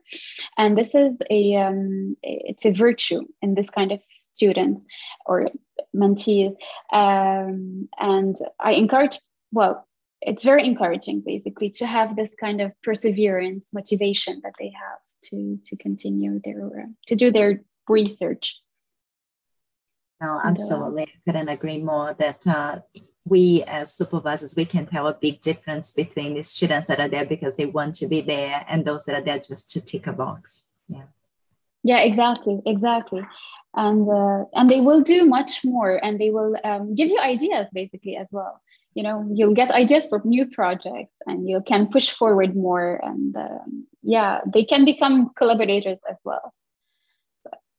And 0.56 0.76
this 0.76 0.94
is 0.94 1.18
a 1.30 1.56
um, 1.56 2.16
it's 2.22 2.64
a 2.64 2.72
virtue 2.72 3.22
in 3.42 3.54
this 3.54 3.70
kind 3.70 3.92
of 3.92 4.02
students 4.20 4.84
or 5.26 5.50
mentees. 5.94 6.56
Um, 6.92 7.88
and 7.98 8.36
i 8.60 8.72
encourage 8.72 9.18
well 9.52 9.86
it's 10.24 10.42
very 10.42 10.64
encouraging 10.64 11.22
basically 11.24 11.70
to 11.70 11.86
have 11.86 12.16
this 12.16 12.34
kind 12.40 12.60
of 12.60 12.72
perseverance 12.82 13.72
motivation 13.72 14.40
that 14.42 14.54
they 14.58 14.70
have 14.70 14.98
to 15.24 15.58
to 15.64 15.76
continue 15.76 16.40
their 16.44 16.66
uh, 16.66 16.86
to 17.06 17.14
do 17.14 17.30
their 17.30 17.60
research. 17.88 18.60
No 20.20 20.40
absolutely. 20.42 21.02
I 21.02 21.06
couldn't 21.26 21.48
agree 21.48 21.82
more 21.82 22.14
that 22.18 22.46
uh, 22.46 22.80
we 23.26 23.62
as 23.64 23.94
supervisors 23.94 24.56
we 24.56 24.64
can 24.64 24.86
tell 24.86 25.06
a 25.06 25.14
big 25.14 25.40
difference 25.40 25.92
between 25.92 26.34
the 26.34 26.42
students 26.42 26.88
that 26.88 27.00
are 27.00 27.08
there 27.08 27.26
because 27.26 27.54
they 27.56 27.66
want 27.66 27.94
to 27.96 28.06
be 28.06 28.20
there 28.20 28.64
and 28.68 28.84
those 28.84 29.04
that 29.04 29.16
are 29.16 29.24
there 29.24 29.38
just 29.38 29.70
to 29.72 29.80
tick 29.80 30.06
a 30.06 30.12
box. 30.12 30.64
Yeah. 30.88 31.08
Yeah 31.82 32.00
exactly 32.00 32.60
exactly. 32.64 33.22
And 33.76 34.08
uh, 34.08 34.44
and 34.54 34.70
they 34.70 34.80
will 34.80 35.02
do 35.02 35.26
much 35.26 35.64
more 35.64 36.02
and 36.02 36.18
they 36.18 36.30
will 36.30 36.56
um, 36.64 36.94
give 36.94 37.08
you 37.08 37.18
ideas 37.18 37.66
basically 37.72 38.16
as 38.16 38.28
well 38.30 38.60
you 38.94 39.02
know 39.02 39.28
you'll 39.32 39.54
get 39.54 39.70
ideas 39.70 40.06
for 40.06 40.22
new 40.24 40.46
projects 40.46 41.14
and 41.26 41.48
you 41.48 41.60
can 41.60 41.88
push 41.88 42.10
forward 42.10 42.56
more 42.56 43.00
and 43.02 43.36
um, 43.36 43.86
yeah 44.02 44.40
they 44.46 44.64
can 44.64 44.84
become 44.84 45.30
collaborators 45.34 45.98
as 46.08 46.16
well. 46.24 46.54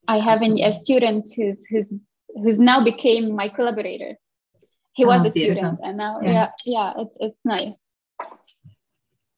I 0.07 0.19
have 0.19 0.41
an, 0.41 0.59
a 0.59 0.71
student 0.71 1.27
who's 1.35 1.65
who's 1.65 1.93
who's 2.27 2.59
now 2.59 2.83
became 2.83 3.35
my 3.35 3.47
collaborator. 3.49 4.17
He 4.93 5.05
was 5.05 5.21
oh, 5.25 5.29
a 5.29 5.31
beautiful. 5.31 5.55
student 5.55 5.79
and 5.83 5.97
now 5.97 6.19
yeah. 6.21 6.31
yeah 6.31 6.49
yeah 6.65 6.93
it's 6.97 7.17
it's 7.19 7.45
nice. 7.45 7.79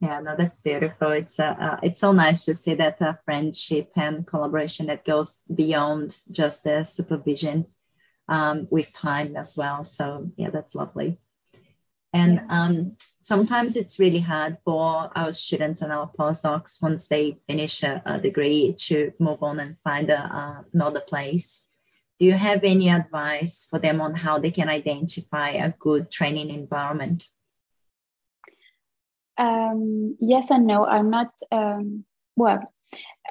Yeah 0.02 0.20
no 0.20 0.36
that's 0.36 0.60
beautiful. 0.60 1.12
It's 1.12 1.40
uh, 1.40 1.56
uh, 1.60 1.78
it's 1.84 2.00
so 2.00 2.12
nice 2.12 2.44
to 2.46 2.56
see 2.56 2.74
that 2.74 3.02
uh, 3.02 3.14
friendship 3.24 3.92
and 3.96 4.26
collaboration 4.26 4.88
that 4.88 5.06
goes 5.06 5.40
beyond 5.54 6.18
just 6.32 6.64
the 6.64 6.84
supervision 6.84 7.68
um, 8.28 8.68
with 8.72 8.92
time 8.94 9.36
as 9.38 9.56
well. 9.56 9.84
So 9.84 10.32
yeah 10.38 10.50
that's 10.50 10.74
lovely 10.74 11.20
and 12.18 12.42
um, 12.50 12.96
sometimes 13.22 13.76
it's 13.76 14.00
really 14.00 14.22
hard 14.22 14.58
for 14.66 15.12
our 15.16 15.34
students 15.34 15.82
and 15.82 15.92
our 15.92 16.10
postdocs 16.20 16.82
once 16.82 17.08
they 17.08 17.38
finish 17.48 17.84
a, 17.84 18.02
a 18.06 18.20
degree 18.20 18.74
to 18.88 19.12
move 19.20 19.44
on 19.44 19.60
and 19.60 19.76
find 19.84 20.10
a, 20.10 20.20
uh, 20.20 20.62
another 20.74 21.02
place. 21.02 21.64
Do 22.20 22.26
you 22.26 22.34
have 22.34 22.64
any 22.64 22.90
advice 22.90 23.68
for 23.70 23.78
them 23.78 24.02
on 24.02 24.16
how 24.16 24.40
they 24.40 24.50
can 24.50 24.70
identify 24.70 25.50
a 25.50 25.74
good 25.78 26.10
training 26.10 26.50
environment? 26.50 27.26
Um, 29.38 30.18
yes 30.20 30.50
and 30.50 30.66
no. 30.66 30.86
I'm 30.86 31.12
not 31.12 31.32
um, 31.52 32.06
well. 32.36 32.74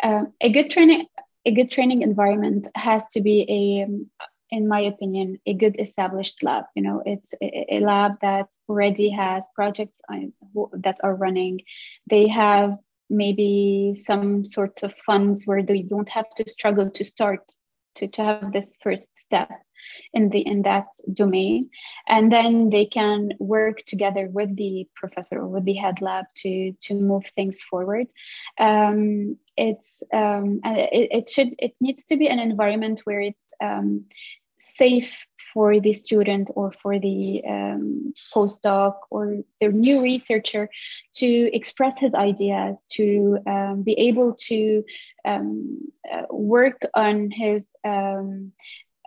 Uh, 0.00 0.26
a 0.40 0.52
good 0.52 0.70
training 0.70 1.06
a 1.46 1.52
good 1.52 1.70
training 1.70 2.02
environment 2.02 2.68
has 2.74 3.04
to 3.06 3.20
be 3.20 3.36
a 3.48 3.86
in 4.50 4.68
my 4.68 4.80
opinion, 4.80 5.38
a 5.46 5.54
good 5.54 5.76
established 5.80 6.42
lab. 6.42 6.64
You 6.74 6.82
know, 6.82 7.02
it's 7.04 7.34
a, 7.42 7.76
a 7.76 7.80
lab 7.80 8.12
that 8.22 8.48
already 8.68 9.10
has 9.10 9.44
projects 9.54 10.00
that 10.82 10.98
are 11.02 11.14
running. 11.14 11.60
They 12.08 12.28
have 12.28 12.78
maybe 13.08 13.94
some 13.96 14.44
sort 14.44 14.82
of 14.82 14.94
funds 14.94 15.44
where 15.44 15.62
they 15.62 15.82
don't 15.82 16.08
have 16.08 16.28
to 16.36 16.48
struggle 16.48 16.90
to 16.90 17.04
start 17.04 17.52
to, 17.96 18.08
to 18.08 18.24
have 18.24 18.52
this 18.52 18.76
first 18.82 19.16
step 19.16 19.50
in 20.12 20.30
the 20.30 20.40
in 20.40 20.62
that 20.62 20.86
domain. 21.12 21.70
And 22.06 22.30
then 22.30 22.70
they 22.70 22.86
can 22.86 23.30
work 23.38 23.78
together 23.86 24.28
with 24.30 24.56
the 24.56 24.86
professor 24.94 25.38
or 25.38 25.48
with 25.48 25.64
the 25.64 25.74
head 25.74 26.00
lab 26.00 26.26
to 26.42 26.72
to 26.72 26.94
move 26.94 27.26
things 27.34 27.60
forward. 27.62 28.06
Um, 28.58 29.36
it's 29.56 30.02
um, 30.12 30.60
it, 30.64 31.08
it 31.12 31.28
should 31.30 31.54
it 31.58 31.74
needs 31.80 32.04
to 32.06 32.16
be 32.16 32.28
an 32.28 32.38
environment 32.38 33.00
where 33.04 33.20
it's 33.20 33.48
um, 33.62 34.04
safe 34.58 35.26
for 35.56 35.80
the 35.80 35.92
student 35.94 36.50
or 36.54 36.70
for 36.82 36.98
the 36.98 37.42
um, 37.48 38.12
postdoc 38.34 38.94
or 39.08 39.38
the 39.58 39.68
new 39.68 40.02
researcher 40.02 40.68
to 41.14 41.26
express 41.56 41.98
his 41.98 42.14
ideas, 42.14 42.82
to 42.90 43.38
um, 43.46 43.82
be 43.82 43.92
able 43.92 44.34
to 44.34 44.84
um, 45.24 45.78
uh, 46.12 46.24
work 46.30 46.82
on 46.94 47.30
his, 47.30 47.64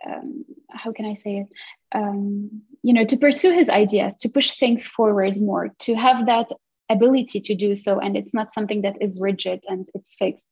um, 0.06 0.44
how 0.70 0.92
can 0.92 1.04
I 1.04 1.14
say 1.14 1.38
it? 1.38 1.48
Um, 1.92 2.62
you 2.82 2.94
know, 2.94 3.04
to 3.04 3.16
pursue 3.16 3.52
his 3.52 3.68
ideas, 3.68 4.16
to 4.18 4.28
push 4.28 4.52
things 4.52 4.86
forward 4.86 5.36
more, 5.36 5.68
to 5.80 5.94
have 5.94 6.26
that 6.26 6.48
ability 6.88 7.40
to 7.40 7.54
do 7.54 7.74
so. 7.74 7.98
And 7.98 8.16
it's 8.16 8.34
not 8.34 8.52
something 8.52 8.82
that 8.82 9.00
is 9.00 9.20
rigid 9.20 9.64
and 9.68 9.86
it's 9.94 10.14
fixed. 10.16 10.48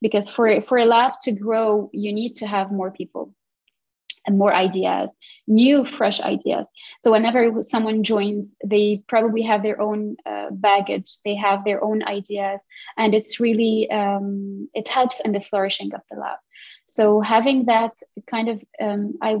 Because 0.00 0.30
for 0.30 0.60
for 0.62 0.78
a 0.78 0.84
lab 0.84 1.12
to 1.22 1.32
grow 1.32 1.90
you 1.92 2.12
need 2.12 2.36
to 2.36 2.46
have 2.46 2.70
more 2.70 2.90
people 2.90 3.34
and 4.26 4.38
more 4.38 4.54
ideas 4.54 5.10
new 5.48 5.84
fresh 5.84 6.20
ideas. 6.20 6.70
So 7.00 7.10
whenever 7.10 7.62
someone 7.62 8.04
joins 8.04 8.54
they 8.64 9.02
probably 9.08 9.42
have 9.42 9.62
their 9.62 9.80
own 9.80 10.16
uh, 10.26 10.50
baggage. 10.50 11.16
They 11.24 11.34
have 11.36 11.64
their 11.64 11.82
own 11.82 12.04
ideas. 12.04 12.62
And 12.96 13.14
it's 13.14 13.40
really 13.40 13.90
um, 13.90 14.68
it 14.74 14.86
helps 14.88 15.20
in 15.20 15.32
the 15.32 15.40
flourishing 15.40 15.94
of 15.94 16.02
the 16.10 16.18
lab 16.18 16.38
so 16.88 17.20
having 17.20 17.66
that 17.66 17.92
kind 18.30 18.48
of 18.48 18.62
um, 18.80 19.14
i 19.22 19.36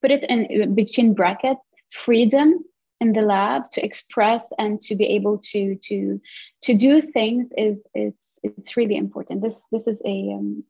put 0.00 0.10
it 0.10 0.24
in 0.24 0.74
between 0.74 1.14
brackets 1.14 1.66
freedom 1.90 2.64
in 3.00 3.12
the 3.12 3.22
lab 3.22 3.70
to 3.70 3.84
express 3.84 4.44
and 4.58 4.80
to 4.80 4.94
be 4.94 5.04
able 5.04 5.38
to 5.38 5.76
to 5.76 6.20
to 6.62 6.74
do 6.74 7.00
things 7.00 7.52
is 7.56 7.84
it's 7.94 8.38
it's 8.42 8.76
really 8.76 8.96
important 8.96 9.42
this 9.42 9.60
this 9.72 9.86
is 9.86 10.00
a 10.04 10.32
um, 10.32 10.64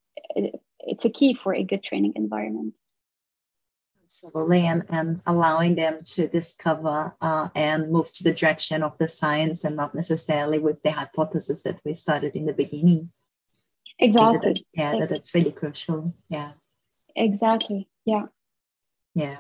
it's 0.80 1.04
a 1.04 1.10
key 1.10 1.34
for 1.34 1.54
a 1.54 1.62
good 1.62 1.82
training 1.82 2.12
environment 2.16 2.74
Absolutely, 4.04 4.64
and, 4.66 4.84
and 4.90 5.20
allowing 5.26 5.74
them 5.74 6.04
to 6.04 6.28
discover 6.28 7.14
uh, 7.20 7.48
and 7.54 7.90
move 7.90 8.12
to 8.12 8.22
the 8.22 8.32
direction 8.32 8.84
of 8.84 8.96
the 8.98 9.08
science 9.08 9.64
and 9.64 9.74
not 9.74 9.92
necessarily 9.92 10.58
with 10.58 10.80
the 10.84 10.92
hypothesis 10.92 11.62
that 11.62 11.80
we 11.84 11.94
started 11.94 12.36
in 12.36 12.46
the 12.46 12.52
beginning. 12.52 13.10
Exactly. 13.98 14.52
That, 14.54 14.60
yeah, 14.74 14.98
that, 14.98 15.08
that's 15.08 15.34
really 15.34 15.52
crucial. 15.52 16.14
Yeah. 16.28 16.52
Exactly. 17.16 17.88
Yeah. 18.04 18.26
Yeah. 19.14 19.38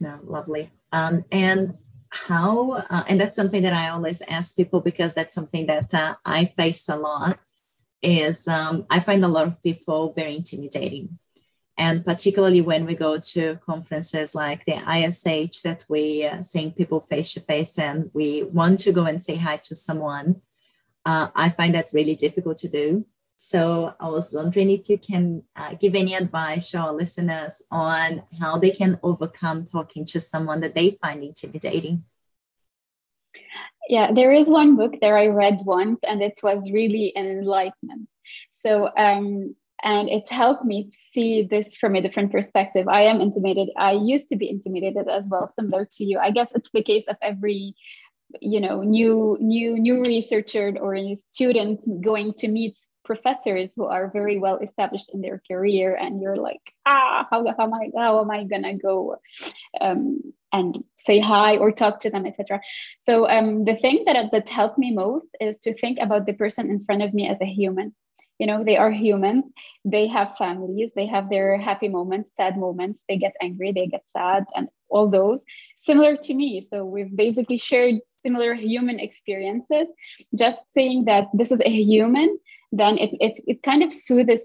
No, 0.00 0.18
lovely. 0.24 0.70
Um, 0.90 1.24
and 1.30 1.78
how, 2.10 2.72
uh, 2.90 3.04
and 3.08 3.20
that's 3.20 3.36
something 3.36 3.62
that 3.62 3.72
I 3.72 3.88
always 3.88 4.22
ask 4.28 4.56
people 4.56 4.80
because 4.80 5.14
that's 5.14 5.34
something 5.34 5.66
that 5.66 5.94
uh, 5.94 6.16
I 6.24 6.46
face 6.46 6.88
a 6.88 6.96
lot. 6.96 7.38
Is 8.02 8.48
um, 8.48 8.84
I 8.90 8.98
find 8.98 9.24
a 9.24 9.28
lot 9.28 9.46
of 9.46 9.62
people 9.62 10.12
very 10.12 10.34
intimidating 10.34 11.20
And 11.78 12.04
particularly 12.04 12.60
when 12.60 12.84
we 12.84 12.94
go 12.94 13.18
to 13.18 13.56
conferences 13.64 14.34
like 14.34 14.64
the 14.64 14.76
ISH 14.76 15.62
that 15.62 15.84
we 15.88 16.24
uh, 16.26 16.42
seeing 16.42 16.72
people 16.72 17.00
face 17.00 17.32
to 17.34 17.40
face 17.40 17.78
and 17.78 18.10
we 18.12 18.44
want 18.44 18.80
to 18.80 18.92
go 18.92 19.04
and 19.04 19.22
say 19.22 19.36
hi 19.36 19.56
to 19.58 19.74
someone, 19.74 20.42
uh, 21.06 21.28
I 21.34 21.48
find 21.48 21.74
that 21.74 21.90
really 21.92 22.14
difficult 22.14 22.58
to 22.58 22.68
do. 22.68 23.06
So 23.44 23.92
I 23.98 24.08
was 24.08 24.32
wondering 24.32 24.70
if 24.70 24.88
you 24.88 24.96
can 24.96 25.42
uh, 25.56 25.74
give 25.74 25.96
any 25.96 26.14
advice 26.14 26.70
to 26.70 26.78
our 26.78 26.92
listeners 26.92 27.60
on 27.72 28.22
how 28.40 28.56
they 28.56 28.70
can 28.70 29.00
overcome 29.02 29.64
talking 29.64 30.04
to 30.06 30.20
someone 30.20 30.60
that 30.60 30.76
they 30.76 30.92
find 30.92 31.24
intimidating. 31.24 32.04
Yeah, 33.88 34.12
there 34.12 34.30
is 34.30 34.46
one 34.46 34.76
book 34.76 34.92
that 35.00 35.12
I 35.12 35.26
read 35.26 35.58
once, 35.64 36.04
and 36.04 36.22
it 36.22 36.38
was 36.40 36.70
really 36.70 37.12
an 37.16 37.26
enlightenment. 37.26 38.12
So, 38.60 38.88
um, 38.96 39.56
and 39.82 40.08
it 40.08 40.28
helped 40.28 40.64
me 40.64 40.92
see 40.92 41.42
this 41.42 41.74
from 41.74 41.96
a 41.96 42.00
different 42.00 42.30
perspective. 42.30 42.86
I 42.86 43.02
am 43.02 43.20
intimidated. 43.20 43.74
I 43.76 43.94
used 43.94 44.28
to 44.28 44.36
be 44.36 44.48
intimidated 44.48 45.08
as 45.08 45.26
well, 45.28 45.48
similar 45.48 45.88
to 45.96 46.04
you. 46.04 46.20
I 46.20 46.30
guess 46.30 46.52
it's 46.54 46.70
the 46.72 46.84
case 46.84 47.08
of 47.08 47.16
every 47.20 47.74
you 48.40 48.60
know 48.60 48.82
new 48.82 49.36
new 49.40 49.78
new 49.78 50.02
researcher 50.04 50.74
or 50.80 50.94
a 50.94 51.16
student 51.28 51.84
going 52.00 52.32
to 52.34 52.48
meet 52.48 52.78
professors 53.04 53.72
who 53.74 53.84
are 53.84 54.10
very 54.10 54.38
well 54.38 54.58
established 54.58 55.10
in 55.12 55.20
their 55.20 55.42
career 55.50 55.94
and 55.94 56.20
you're 56.20 56.36
like 56.36 56.72
ah 56.86 57.26
how, 57.30 57.44
how 57.56 57.64
am 57.64 57.74
i 57.74 57.90
how 57.96 58.20
am 58.20 58.30
i 58.30 58.44
gonna 58.44 58.76
go 58.76 59.16
um, 59.80 60.20
and 60.52 60.84
say 60.96 61.18
hi 61.18 61.56
or 61.56 61.72
talk 61.72 62.00
to 62.00 62.10
them 62.10 62.26
etc 62.26 62.60
so 62.98 63.28
um, 63.28 63.64
the 63.64 63.76
thing 63.76 64.04
that 64.06 64.30
that 64.30 64.48
helped 64.48 64.78
me 64.78 64.92
most 64.92 65.26
is 65.40 65.56
to 65.58 65.74
think 65.74 65.98
about 66.00 66.26
the 66.26 66.32
person 66.32 66.70
in 66.70 66.80
front 66.80 67.02
of 67.02 67.12
me 67.14 67.28
as 67.28 67.38
a 67.40 67.46
human. 67.46 67.94
You 68.38 68.46
know 68.46 68.64
they 68.64 68.76
are 68.76 68.90
humans 68.90 69.44
they 69.84 70.06
have 70.06 70.36
families. 70.36 70.90
They 70.94 71.06
have 71.06 71.28
their 71.28 71.58
happy 71.58 71.88
moments 71.88 72.32
sad 72.34 72.56
moments. 72.56 73.04
They 73.08 73.16
get 73.16 73.34
angry. 73.40 73.72
They 73.72 73.86
get 73.86 74.08
sad 74.08 74.44
and 74.54 74.68
all 74.88 75.08
those. 75.08 75.42
Similar 75.76 76.16
to 76.16 76.34
me. 76.34 76.66
So 76.68 76.84
we've 76.84 77.14
basically 77.14 77.56
shared 77.56 77.96
similar 78.22 78.54
human 78.54 79.00
experiences. 79.00 79.88
Just 80.36 80.60
saying 80.70 81.06
that 81.06 81.28
this 81.34 81.50
is 81.50 81.60
a 81.60 81.70
human 81.70 82.38
then 82.72 82.98
it, 82.98 83.10
it, 83.20 83.38
it 83.46 83.62
kind 83.62 83.82
of 83.82 83.92
soothes 83.92 84.42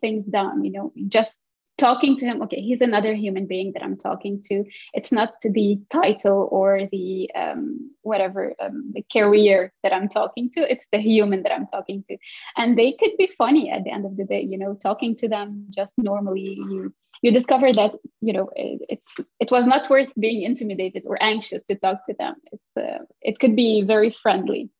things 0.00 0.24
down 0.24 0.64
you 0.64 0.72
know 0.72 0.92
just 1.08 1.36
talking 1.78 2.16
to 2.16 2.24
him 2.24 2.40
okay 2.42 2.60
he's 2.60 2.80
another 2.80 3.12
human 3.12 3.46
being 3.46 3.72
that 3.74 3.82
i'm 3.82 3.96
talking 3.96 4.42
to. 4.48 4.64
It's 4.94 5.12
not 5.12 5.34
the 5.42 5.78
title 5.90 6.48
or 6.50 6.88
the 6.90 7.30
um, 7.34 7.90
whatever 8.00 8.54
um, 8.60 8.92
the 8.94 9.04
career 9.12 9.72
that 9.82 9.92
i'm 9.92 10.08
talking 10.08 10.50
to 10.52 10.60
it's 10.72 10.86
the 10.90 10.98
human 10.98 11.42
that 11.42 11.52
i'm 11.52 11.66
talking 11.66 12.02
to. 12.08 12.16
And 12.56 12.78
they 12.78 12.92
could 12.92 13.16
be 13.18 13.26
funny 13.26 13.70
at 13.70 13.84
the 13.84 13.90
end 13.90 14.06
of 14.06 14.16
the 14.16 14.24
day 14.24 14.40
you 14.40 14.58
know 14.58 14.74
talking 14.74 15.16
to 15.16 15.28
them 15.28 15.66
just 15.70 15.92
normally 15.98 16.58
you 16.58 16.94
you 17.22 17.32
discover 17.32 17.72
that 17.72 17.92
you 18.20 18.32
know 18.32 18.50
it, 18.56 18.80
it's 18.88 19.16
it 19.40 19.50
was 19.50 19.66
not 19.66 19.88
worth 19.90 20.08
being 20.18 20.42
intimidated 20.42 21.04
or 21.06 21.22
anxious 21.22 21.62
to 21.64 21.74
talk 21.74 22.04
to 22.04 22.14
them. 22.14 22.34
It's 22.52 22.76
uh, 22.76 23.04
it 23.20 23.38
could 23.38 23.56
be 23.56 23.82
very 23.82 24.10
friendly 24.10 24.70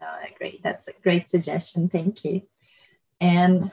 no, 0.00 0.06
great 0.38 0.62
that's 0.62 0.88
a 0.88 0.92
great 1.02 1.28
suggestion 1.28 1.88
thank 1.88 2.24
you 2.24 2.42
and 3.20 3.70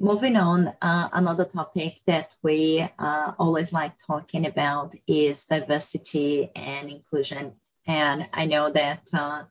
moving 0.00 0.36
on, 0.36 0.72
uh, 0.82 1.08
another 1.12 1.44
topic 1.44 1.98
that 2.06 2.36
we 2.42 2.86
uh, 2.98 3.32
always 3.38 3.72
like 3.72 3.92
talking 4.06 4.46
about 4.46 4.94
is 5.06 5.46
diversity 5.46 6.50
and 6.54 6.90
inclusion. 6.90 7.54
And 7.86 8.28
I 8.32 8.46
know 8.46 8.70
that 8.70 9.02
uh, 9.12 9.44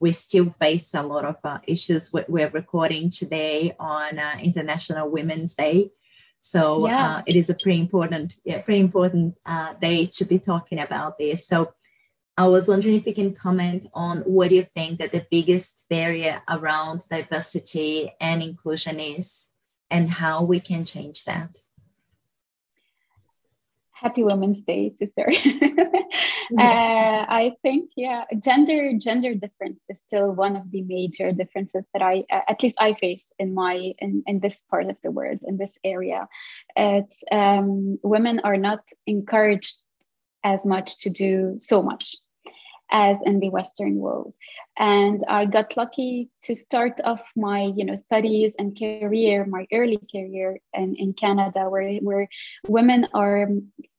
we 0.00 0.12
still 0.12 0.50
face 0.50 0.94
a 0.94 1.02
lot 1.02 1.24
of 1.24 1.36
uh, 1.44 1.58
issues. 1.66 2.12
We're 2.12 2.50
recording 2.50 3.10
today 3.10 3.74
on 3.78 4.18
uh, 4.18 4.36
International 4.42 5.08
Women's 5.08 5.54
Day. 5.54 5.90
So 6.40 6.88
yeah. 6.88 7.18
Uh, 7.18 7.22
it 7.26 7.36
is 7.36 7.50
a 7.50 7.54
pretty 7.54 7.80
important, 7.80 8.34
yeah, 8.44 8.62
pretty 8.62 8.80
important 8.80 9.36
day 9.80 10.06
to 10.12 10.24
be 10.24 10.40
talking 10.40 10.80
about 10.80 11.16
this. 11.16 11.46
So 11.46 11.72
I 12.36 12.46
was 12.48 12.66
wondering 12.66 12.94
if 12.94 13.06
you 13.06 13.14
can 13.14 13.34
comment 13.34 13.86
on 13.92 14.20
what 14.20 14.48
do 14.48 14.54
you 14.54 14.66
think 14.74 14.98
that 14.98 15.12
the 15.12 15.26
biggest 15.30 15.84
barrier 15.90 16.42
around 16.48 17.04
diversity 17.10 18.12
and 18.20 18.42
inclusion 18.42 18.98
is 18.98 19.50
and 19.90 20.10
how 20.10 20.42
we 20.42 20.58
can 20.58 20.86
change 20.86 21.24
that. 21.24 21.58
Happy 23.90 24.24
Women's 24.24 24.62
Day 24.62 24.94
sister. 24.96 25.28
uh, 26.58 27.24
I 27.28 27.52
think, 27.62 27.90
yeah, 27.96 28.24
gender 28.42 28.94
gender 28.98 29.34
difference 29.34 29.84
is 29.88 30.00
still 30.00 30.32
one 30.32 30.56
of 30.56 30.70
the 30.70 30.82
major 30.82 31.30
differences 31.32 31.84
that 31.92 32.02
I, 32.02 32.24
uh, 32.30 32.40
at 32.48 32.62
least 32.62 32.76
I 32.80 32.94
face 32.94 33.32
in 33.38 33.54
my 33.54 33.92
in, 33.98 34.24
in 34.26 34.40
this 34.40 34.62
part 34.70 34.86
of 34.86 34.96
the 35.04 35.10
world, 35.10 35.40
in 35.46 35.56
this 35.56 35.70
area. 35.84 36.28
It's 36.74 37.22
um, 37.30 37.98
women 38.02 38.40
are 38.42 38.56
not 38.56 38.80
encouraged 39.06 39.78
as 40.42 40.64
much 40.64 40.98
to 40.98 41.10
do 41.10 41.56
so 41.58 41.82
much 41.82 42.16
as 42.92 43.16
in 43.24 43.40
the 43.40 43.48
Western 43.48 43.96
world. 43.96 44.34
And 44.78 45.24
I 45.26 45.46
got 45.46 45.76
lucky 45.76 46.28
to 46.42 46.54
start 46.54 47.00
off 47.04 47.22
my, 47.34 47.62
you 47.62 47.84
know, 47.84 47.94
studies 47.94 48.52
and 48.58 48.78
career, 48.78 49.44
my 49.46 49.66
early 49.72 49.98
career 50.10 50.58
in, 50.74 50.94
in 50.96 51.14
Canada, 51.14 51.68
where, 51.68 51.94
where 51.96 52.28
women 52.68 53.08
are 53.14 53.48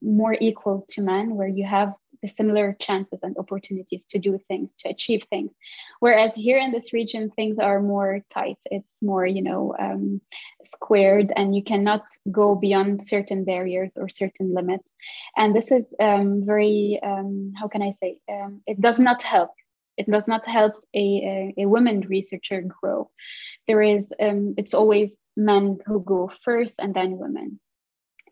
more 0.01 0.37
equal 0.39 0.85
to 0.91 1.01
men, 1.01 1.35
where 1.35 1.47
you 1.47 1.65
have 1.65 1.93
the 2.23 2.27
similar 2.29 2.75
chances 2.79 3.19
and 3.21 3.37
opportunities 3.37 4.05
to 4.05 4.17
do 4.17 4.39
things, 4.47 4.73
to 4.79 4.89
achieve 4.89 5.25
things. 5.29 5.51
Whereas 5.99 6.33
here 6.33 6.57
in 6.57 6.71
this 6.71 6.93
region, 6.93 7.29
things 7.29 7.59
are 7.59 7.81
more 7.81 8.21
tight. 8.33 8.57
It's 8.71 8.93
more, 9.01 9.25
you 9.25 9.43
know, 9.43 9.75
um, 9.77 10.21
squared, 10.63 11.33
and 11.35 11.53
you 11.53 11.61
cannot 11.61 12.05
go 12.31 12.55
beyond 12.55 13.03
certain 13.03 13.43
barriers 13.43 13.97
or 13.97 14.07
certain 14.07 14.53
limits. 14.53 14.89
And 15.35 15.53
this 15.53 15.69
is 15.69 15.85
um, 15.99 16.45
very, 16.45 16.99
um, 17.03 17.51
how 17.59 17.67
can 17.67 17.81
I 17.81 17.91
say, 18.01 18.17
um, 18.31 18.61
it 18.65 18.79
does 18.79 18.99
not 18.99 19.21
help. 19.21 19.51
It 19.97 20.09
does 20.09 20.27
not 20.27 20.47
help 20.47 20.73
a, 20.95 21.53
a, 21.57 21.63
a 21.63 21.65
women 21.65 21.99
researcher 22.07 22.61
grow. 22.61 23.11
There 23.67 23.81
is, 23.81 24.13
um, 24.19 24.55
it's 24.57 24.73
always 24.73 25.11
men 25.35 25.79
who 25.85 26.01
go 26.01 26.31
first 26.45 26.75
and 26.79 26.93
then 26.93 27.17
women 27.17 27.59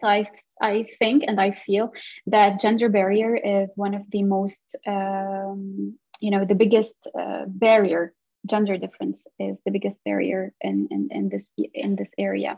I, 0.04 0.30
I 0.62 0.84
think 0.84 1.24
and 1.28 1.40
I 1.40 1.52
feel 1.52 1.94
that 2.28 2.60
gender 2.60 2.90
barrier 2.90 3.36
is 3.36 3.74
one 3.76 3.94
of 3.94 4.04
the 4.12 4.24
most, 4.24 4.62
um, 4.88 5.98
you 6.20 6.32
know, 6.32 6.46
the 6.46 6.56
biggest 6.56 6.96
uh, 7.18 7.46
barrier. 7.48 8.14
Gender 8.48 8.76
difference 8.76 9.28
is 9.38 9.60
the 9.66 9.72
biggest 9.72 9.98
barrier 10.04 10.52
in, 10.62 10.88
in, 10.90 11.10
in 11.12 11.30
this 11.30 11.46
in 11.76 11.96
this 11.96 12.10
area. 12.18 12.58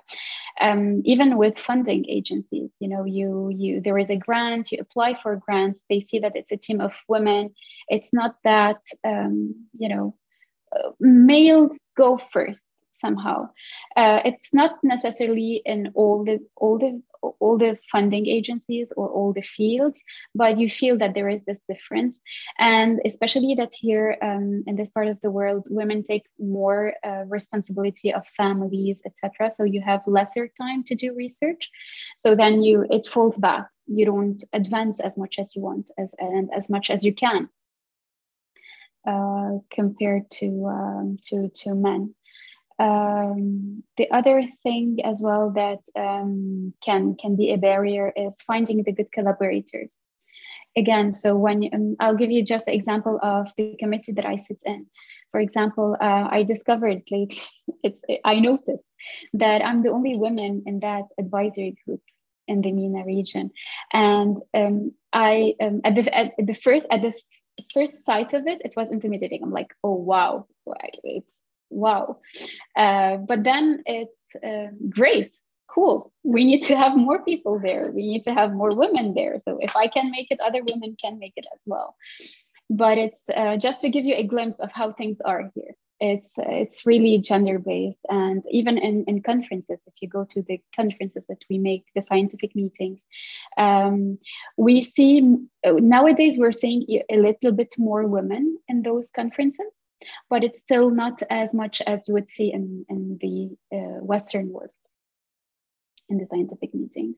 Um, 0.62 1.02
even 1.04 1.36
with 1.36 1.60
funding 1.60 2.06
agencies, 2.08 2.74
you 2.80 2.88
know, 2.88 3.04
you 3.04 3.50
you 3.54 3.82
there 3.82 3.98
is 3.98 4.10
a 4.10 4.16
grant, 4.16 4.72
you 4.72 4.78
apply 4.80 5.16
for 5.16 5.36
grants, 5.36 5.84
they 5.90 6.00
see 6.00 6.20
that 6.20 6.38
it's 6.38 6.54
a 6.54 6.58
team 6.58 6.80
of 6.80 6.94
women. 7.10 7.54
It's 7.90 8.14
not 8.14 8.36
that 8.46 8.80
um, 9.04 9.68
you 9.78 9.90
know 9.90 10.16
uh, 10.74 10.92
males 11.02 11.86
go 11.98 12.18
first 12.32 12.62
somehow. 12.94 13.50
Uh, 13.96 14.22
it's 14.26 14.54
not 14.54 14.84
necessarily 14.84 15.62
in 15.66 15.92
all 15.96 16.24
the 16.24 16.40
all 16.56 16.78
the 16.78 17.02
all 17.40 17.58
the 17.58 17.78
funding 17.92 18.28
agencies 18.28 18.92
or 18.98 19.08
all 19.10 19.34
the 19.34 19.42
fields, 19.42 20.04
but 20.36 20.60
you 20.60 20.70
feel 20.70 20.98
that 20.98 21.14
there 21.14 21.30
is 21.30 21.44
this 21.44 21.62
difference, 21.70 22.22
and 22.60 23.00
especially 23.06 23.56
that 23.56 23.72
here 23.74 24.18
um, 24.22 24.64
in 24.68 24.76
this 24.76 24.90
part 24.90 25.08
of 25.08 25.20
the 25.22 25.32
world, 25.32 25.68
women 25.70 26.04
take 26.04 26.26
more 26.40 26.94
uh, 27.04 27.24
responsibility 27.28 28.14
of 28.14 28.28
families, 28.28 29.02
etc. 29.06 29.52
So 29.52 29.64
you 29.64 29.82
have 29.82 30.02
lesser 30.08 30.48
time 30.48 30.84
to 30.86 30.96
do 30.96 31.14
research. 31.16 31.70
So 32.18 32.36
then 32.36 32.64
you 32.64 32.86
it 32.90 33.08
falls 33.08 33.38
back. 33.38 33.68
You 33.88 34.06
don't 34.06 34.44
advance 34.54 35.00
as 35.00 35.18
much 35.18 35.40
as 35.40 35.56
you 35.56 35.62
want 35.62 35.92
as 35.98 36.16
and 36.18 36.50
as 36.56 36.70
much 36.70 36.90
as 36.90 37.04
you 37.04 37.14
can. 37.14 37.50
Uh, 39.06 39.58
compared 39.70 40.30
to 40.32 40.66
um, 40.66 41.18
to 41.22 41.50
to 41.50 41.76
men 41.76 42.16
um, 42.80 43.84
the 43.98 44.10
other 44.12 44.44
thing 44.64 45.00
as 45.04 45.22
well 45.22 45.52
that 45.52 45.80
um, 45.96 46.74
can 46.84 47.16
can 47.16 47.36
be 47.36 47.52
a 47.52 47.58
barrier 47.58 48.12
is 48.16 48.42
finding 48.42 48.84
the 48.84 48.92
good 48.92 49.12
collaborators. 49.12 49.98
Again 50.76 51.12
so 51.12 51.36
when 51.36 51.70
um, 51.74 51.96
i'll 52.00 52.16
give 52.16 52.32
you 52.32 52.44
just 52.44 52.66
the 52.66 52.74
example 52.74 53.20
of 53.22 53.52
the 53.58 53.76
committee 53.80 54.14
that 54.14 54.26
i 54.26 54.36
sit 54.36 54.58
in. 54.66 54.88
For 55.32 55.40
example 55.40 55.96
uh, 56.02 56.28
i 56.32 56.44
discovered 56.44 57.04
lately 57.12 57.42
it's 57.84 58.02
i 58.26 58.40
noticed 58.40 58.84
that 59.34 59.64
i'm 59.64 59.84
the 59.84 59.92
only 59.92 60.16
woman 60.18 60.64
in 60.66 60.80
that 60.80 61.04
advisory 61.20 61.76
group 61.86 62.02
in 62.48 62.62
the 62.62 62.72
MENA 62.72 63.06
region. 63.06 63.52
And 63.92 64.38
um, 64.54 64.94
i 65.14 65.54
um, 65.62 65.82
at, 65.84 65.96
the, 65.96 66.18
at 66.18 66.32
the 66.38 66.54
first 66.54 66.88
at 66.92 67.02
the 67.02 67.14
first 67.74 68.06
sight 68.06 68.34
of 68.34 68.48
it 68.48 68.62
it 68.66 68.74
was 68.76 68.90
intimidating. 68.92 69.44
I'm 69.44 69.52
like 69.52 69.74
oh 69.84 69.94
wow. 69.94 70.48
It's 71.04 71.33
wow. 71.74 72.20
Uh, 72.76 73.18
but 73.18 73.44
then 73.44 73.84
it's 73.86 74.20
uh, 74.46 74.68
great, 74.90 75.36
cool. 75.68 76.12
We 76.24 76.46
need 76.46 76.62
to 76.64 76.76
have 76.76 76.96
more 76.96 77.24
people 77.24 77.60
there. 77.60 77.92
We 77.96 78.04
need 78.08 78.24
to 78.24 78.34
have 78.34 78.54
more 78.54 78.74
women 78.76 79.14
there. 79.14 79.40
So 79.40 79.58
if 79.62 79.76
I 79.76 79.88
can 79.88 80.12
make 80.12 80.28
it, 80.32 80.40
other 80.40 80.62
women 80.72 80.96
can 81.02 81.20
make 81.20 81.34
it 81.36 81.48
as 81.54 81.60
well. 81.66 81.96
But 82.70 82.98
it's 82.98 83.24
uh, 83.36 83.58
just 83.58 83.82
to 83.82 83.90
give 83.90 84.06
you 84.06 84.16
a 84.16 84.28
glimpse 84.28 84.60
of 84.60 84.72
how 84.72 84.94
things 84.94 85.20
are 85.22 85.52
here. 85.56 85.76
it's 86.00 86.32
it's 86.38 86.86
really 86.86 87.18
gender 87.18 87.60
based 87.60 88.00
and 88.10 88.44
even 88.52 88.78
in, 88.78 89.06
in 89.08 89.22
conferences 89.22 89.80
if 89.88 89.94
you 90.02 90.08
go 90.10 90.26
to 90.26 90.42
the 90.42 90.60
conferences 90.76 91.24
that 91.30 91.42
we 91.50 91.58
make 91.58 91.86
the 91.96 92.02
scientific 92.02 92.56
meetings 92.56 93.02
um, 93.58 94.18
we 94.58 94.84
see 94.84 95.38
nowadays 95.66 96.36
we're 96.38 96.52
seeing 96.52 96.86
a 97.10 97.18
little 97.18 97.52
bit 97.52 97.74
more 97.78 98.06
women 98.06 98.58
in 98.68 98.82
those 98.82 99.12
conferences 99.12 99.72
but 100.30 100.44
it's 100.44 100.60
still 100.60 100.90
not 100.90 101.22
as 101.30 101.54
much 101.54 101.82
as 101.88 102.08
you 102.08 102.14
would 102.14 102.30
see 102.30 102.52
in, 102.52 102.86
in 102.90 103.18
the 103.22 103.78
uh, 103.78 104.04
western 104.04 104.50
world 104.50 104.70
in 106.10 106.18
the 106.18 106.26
scientific 106.26 106.74
meetings. 106.74 107.18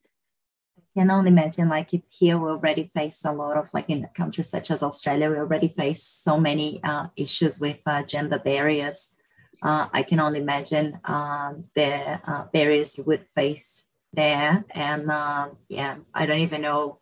I 0.78 1.00
can 1.00 1.12
only 1.12 1.30
imagine 1.30 1.70
like 1.70 1.94
if 1.94 2.02
here 2.10 2.38
we 2.38 2.50
already 2.50 2.90
face 2.94 3.26
a 3.26 3.32
lot 3.32 3.58
of 3.58 3.68
like 3.74 3.90
in 3.90 4.08
countries 4.14 4.50
such 4.50 4.72
as 4.72 4.84
australia 4.84 5.30
we 5.30 5.38
already 5.38 5.68
face 5.68 6.04
so 6.04 6.40
many 6.40 6.82
uh, 6.84 7.08
issues 7.16 7.60
with 7.60 7.80
uh, 7.86 8.04
gender 8.04 8.40
barriers. 8.40 9.16
Uh, 9.62 9.88
i 9.94 10.04
can 10.04 10.20
only 10.20 10.40
imagine 10.40 11.00
um, 11.06 11.66
the 11.76 12.20
uh, 12.30 12.46
barriers 12.54 12.98
you 12.98 13.04
would 13.04 13.26
face 13.36 13.88
there. 14.14 14.64
And 14.70 15.12
um, 15.12 15.58
yeah 15.70 15.96
i 16.14 16.26
don't 16.26 16.40
even 16.40 16.62
know 16.62 17.00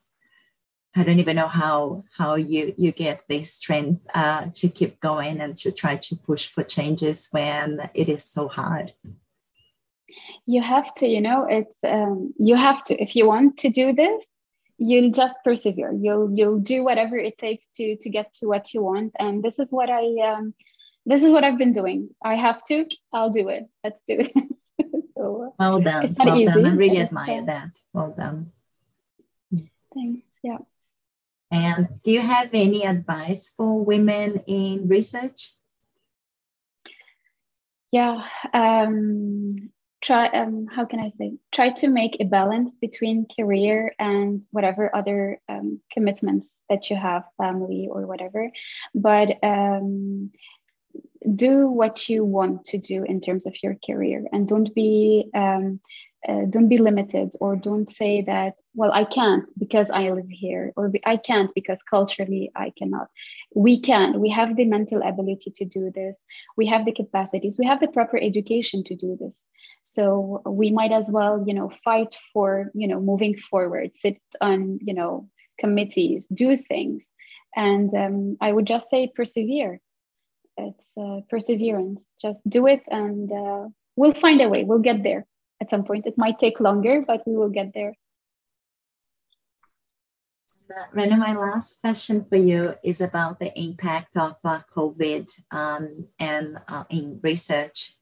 i 0.95 1.03
don't 1.03 1.19
even 1.19 1.35
know 1.35 1.47
how 1.47 2.03
how 2.17 2.35
you 2.35 2.73
you 2.77 2.91
get 2.91 3.23
the 3.27 3.43
strength 3.43 4.01
uh, 4.13 4.47
to 4.53 4.69
keep 4.69 4.99
going 4.99 5.41
and 5.41 5.55
to 5.57 5.71
try 5.71 5.97
to 5.97 6.15
push 6.15 6.47
for 6.47 6.63
changes 6.63 7.29
when 7.31 7.89
it 7.93 8.09
is 8.09 8.23
so 8.23 8.47
hard. 8.47 8.93
You 10.45 10.61
have 10.61 10.93
to 10.95 11.07
you 11.07 11.21
know 11.21 11.47
it's 11.49 11.77
um, 11.83 12.33
you 12.37 12.55
have 12.55 12.83
to 12.85 13.01
if 13.01 13.15
you 13.15 13.27
want 13.27 13.57
to 13.59 13.69
do 13.69 13.93
this 13.93 14.25
you'll 14.77 15.11
just 15.11 15.35
persevere. 15.43 15.93
You'll 15.93 16.31
you'll 16.33 16.59
do 16.59 16.83
whatever 16.83 17.17
it 17.17 17.37
takes 17.37 17.67
to 17.75 17.95
to 17.97 18.09
get 18.09 18.33
to 18.35 18.47
what 18.47 18.73
you 18.73 18.81
want. 18.83 19.13
And 19.19 19.43
this 19.43 19.59
is 19.59 19.69
what 19.71 19.89
i 19.89 20.05
um, 20.29 20.53
this 21.05 21.23
is 21.23 21.31
what 21.31 21.43
i've 21.43 21.57
been 21.57 21.71
doing. 21.71 22.09
I 22.23 22.35
have 22.35 22.63
to 22.65 22.85
i'll 23.11 23.29
do 23.29 23.49
it. 23.49 23.63
Let's 23.83 24.01
do 24.07 24.19
it. 24.19 24.33
So, 25.15 25.53
well 25.57 25.79
done. 25.79 26.03
it's 26.03 26.17
not 26.17 26.27
well 26.27 26.37
easy, 26.37 26.53
done. 26.53 26.65
i 26.65 26.75
really 26.75 26.99
admire 26.99 27.45
that. 27.45 27.69
Well 27.93 28.13
done. 28.17 28.51
Thanks. 29.93 30.25
Yeah 30.43 30.57
and 31.53 31.87
do 32.03 32.11
you 32.11 32.21
have 32.21 32.49
any 32.51 32.83
advice 32.83 33.53
for 33.55 33.85
women 33.85 34.41
in 34.47 34.87
research? 34.87 35.53
Yeah 37.91 38.25
um, 38.53 39.69
try 40.01 40.27
um, 40.27 40.67
how 40.67 40.85
can 40.85 40.99
i 40.99 41.11
say? 41.17 41.37
Try 41.51 41.69
to 41.81 41.87
make 41.87 42.17
a 42.19 42.25
balance 42.25 42.75
between 42.81 43.27
career 43.35 43.93
and 43.97 44.41
whatever 44.51 44.93
other 44.95 45.39
um, 45.47 45.79
commitments 45.91 46.59
that 46.69 46.89
you 46.89 46.95
have 46.95 47.23
family 47.37 47.87
or 47.89 48.05
whatever. 48.05 48.51
But 48.93 49.37
um, 49.43 50.31
do 51.35 51.69
what 51.69 52.09
you 52.09 52.25
want 52.25 52.65
to 52.65 52.77
do 52.77 53.03
in 53.03 53.21
terms 53.21 53.45
of 53.45 53.55
your 53.63 53.77
career 53.85 54.25
and 54.31 54.47
don't 54.47 54.73
be 54.75 55.29
um, 55.33 55.79
uh, 56.27 56.45
don't 56.49 56.69
be 56.69 56.77
limited 56.77 57.33
or 57.41 57.55
don't 57.55 57.89
say 57.89 58.21
that 58.21 58.53
well 58.75 58.91
i 58.93 59.03
can't 59.03 59.49
because 59.59 59.89
i 59.91 60.09
live 60.09 60.29
here 60.29 60.71
or 60.75 60.91
i 61.05 61.17
can't 61.17 61.53
because 61.53 61.81
culturally 61.83 62.51
i 62.55 62.71
cannot. 62.77 63.07
We 63.55 63.79
can. 63.79 64.19
We 64.19 64.29
have 64.29 64.55
the 64.55 64.65
mental 64.65 65.01
ability 65.03 65.51
to 65.55 65.65
do 65.65 65.91
this. 65.93 66.17
We 66.57 66.65
have 66.67 66.85
the 66.85 66.91
capacities. 66.91 67.57
We 67.59 67.67
have 67.67 67.79
the 67.79 67.87
proper 67.87 68.17
education 68.17 68.83
to 68.85 68.95
do 68.95 69.15
this. 69.19 69.43
So 69.83 70.41
we 70.45 70.71
might 70.71 70.91
as 70.91 71.09
well 71.09 71.43
you 71.45 71.53
know 71.53 71.71
fight 71.83 72.15
for 72.33 72.71
you 72.73 72.87
know 72.87 72.99
moving 72.99 73.35
forward 73.37 73.91
sit 73.95 74.19
on 74.41 74.79
you 74.81 74.93
know 74.93 75.29
committees 75.59 76.27
do 76.33 76.55
things. 76.57 77.11
And 77.55 77.93
um, 77.93 78.37
i 78.41 78.51
would 78.51 78.65
just 78.65 78.89
say 78.89 79.11
persevere. 79.15 79.79
It's 80.57 80.87
uh, 80.97 81.21
perseverance. 81.29 82.05
Just 82.21 82.41
do 82.47 82.67
it 82.67 82.83
and 82.87 83.31
uh, 83.31 83.67
we'll 83.95 84.13
find 84.13 84.41
a 84.41 84.49
way. 84.49 84.63
We'll 84.63 84.79
get 84.79 85.03
there 85.03 85.25
at 85.61 85.69
some 85.69 85.83
point. 85.83 86.05
It 86.05 86.17
might 86.17 86.39
take 86.39 86.59
longer, 86.59 87.03
but 87.05 87.25
we 87.25 87.35
will 87.35 87.49
get 87.49 87.73
there. 87.73 87.93
Rana, 90.93 91.17
my 91.17 91.35
last 91.35 91.81
question 91.81 92.25
for 92.25 92.37
you 92.37 92.75
is 92.83 93.01
about 93.01 93.39
the 93.39 93.57
impact 93.59 94.17
of 94.17 94.37
uh, 94.43 94.61
COVID 94.75 95.29
um, 95.51 96.07
and 96.17 96.57
uh, 96.67 96.85
in 96.89 97.19
research, 97.21 97.95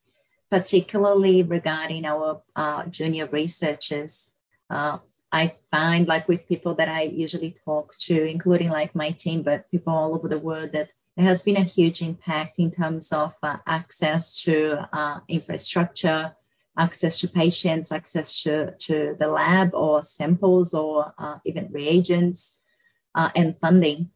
particularly 0.50 1.44
regarding 1.44 2.06
our 2.06 2.42
uh, 2.56 2.86
junior 2.86 3.28
researchers. 3.28 4.32
Uh, 4.70 5.00
I 5.32 5.54
find, 5.72 6.08
like 6.08 6.28
with 6.28 6.48
people 6.48 6.76
that 6.76 6.90
I 6.90 7.04
usually 7.04 7.56
talk 7.66 7.98
to, 8.02 8.26
including 8.26 8.70
like 8.70 8.94
my 8.96 9.12
team, 9.12 9.44
but 9.44 9.70
people 9.72 9.94
all 9.94 10.14
over 10.14 10.28
the 10.28 10.40
world, 10.40 10.72
that 10.74 10.90
there 11.16 11.26
has 11.26 11.44
been 11.44 11.58
a 11.58 11.64
huge 11.64 12.02
impact 12.02 12.60
in 12.60 12.72
terms 12.72 13.12
of 13.12 13.34
uh, 13.44 13.58
access 13.66 14.42
to 14.44 14.88
uh, 14.94 15.20
infrastructure, 15.28 16.36
access 16.78 17.20
to 17.20 17.28
patients, 17.28 17.92
access 17.92 18.42
to, 18.44 18.72
to 18.80 19.16
the 19.20 19.28
lab 19.28 19.74
or 19.74 20.04
samples 20.04 20.74
or 20.74 21.14
uh, 21.18 21.38
even 21.46 21.68
reagents 21.72 22.58
uh, 23.16 23.30
and 23.36 23.58
funding. 23.60 24.10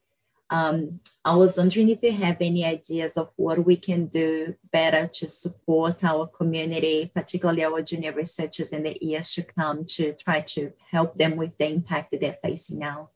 Um, 0.49 0.99
I 1.23 1.35
was 1.35 1.57
wondering 1.57 1.89
if 1.89 2.03
you 2.03 2.11
have 2.11 2.37
any 2.39 2.63
ideas 2.63 3.17
of 3.17 3.31
what 3.35 3.65
we 3.65 3.77
can 3.77 4.05
do 4.07 4.55
better 4.71 5.07
to 5.07 5.27
support 5.27 6.03
our 6.03 6.27
community, 6.27 7.11
particularly 7.13 7.63
our 7.63 7.81
junior 7.81 8.13
researchers 8.13 8.71
in 8.71 8.83
the 8.83 8.97
years 9.01 9.33
to 9.33 9.43
come, 9.43 9.85
to 9.85 10.13
try 10.13 10.41
to 10.41 10.71
help 10.91 11.17
them 11.17 11.35
with 11.35 11.57
the 11.57 11.67
impact 11.67 12.11
that 12.11 12.21
they're 12.21 12.37
facing 12.43 12.79
now. 12.79 13.09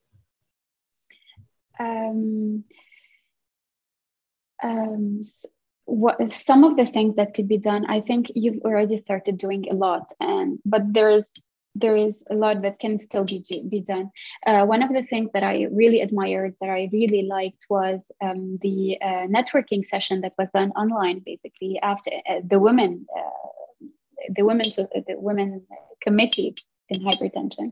Um, 1.80 2.66
um, 4.62 5.22
what 5.90 6.32
some 6.32 6.64
of 6.64 6.76
the 6.78 6.86
things 6.86 7.16
that 7.16 7.34
could 7.34 7.48
be 7.48 7.58
done 7.58 7.86
i 7.88 8.00
think 8.00 8.32
you've 8.36 8.62
already 8.64 8.96
started 8.96 9.38
doing 9.38 9.66
a 9.70 9.74
lot 9.74 10.12
and 10.20 10.60
but 10.66 10.82
there 10.94 11.10
is 11.10 11.24
there 11.76 11.96
is 11.96 12.24
a 12.30 12.34
lot 12.34 12.62
that 12.62 12.80
can 12.80 13.00
still 13.00 13.24
be 13.24 13.44
be 13.70 13.80
done. 13.80 14.12
Uh, 14.46 14.66
one 14.66 14.82
of 14.82 14.94
the 14.94 15.04
things 15.04 15.30
that 15.34 15.44
I 15.44 15.68
really 15.72 16.02
admired, 16.02 16.56
that 16.62 16.70
I 16.70 16.90
really 16.92 17.24
liked, 17.24 17.66
was 17.70 18.12
um, 18.22 18.58
the 18.62 18.98
uh, 19.02 19.28
networking 19.28 19.86
session 19.86 20.22
that 20.22 20.34
was 20.38 20.50
done 20.50 20.72
online, 20.72 21.20
basically 21.20 21.80
after 21.82 22.12
uh, 22.30 22.42
the 22.44 22.60
women, 22.60 23.06
uh, 23.16 23.86
the 24.36 24.44
women, 24.44 24.66
the 24.66 25.16
women 25.18 25.66
committee 26.02 26.56
in 26.90 27.02
hypertension. 27.02 27.72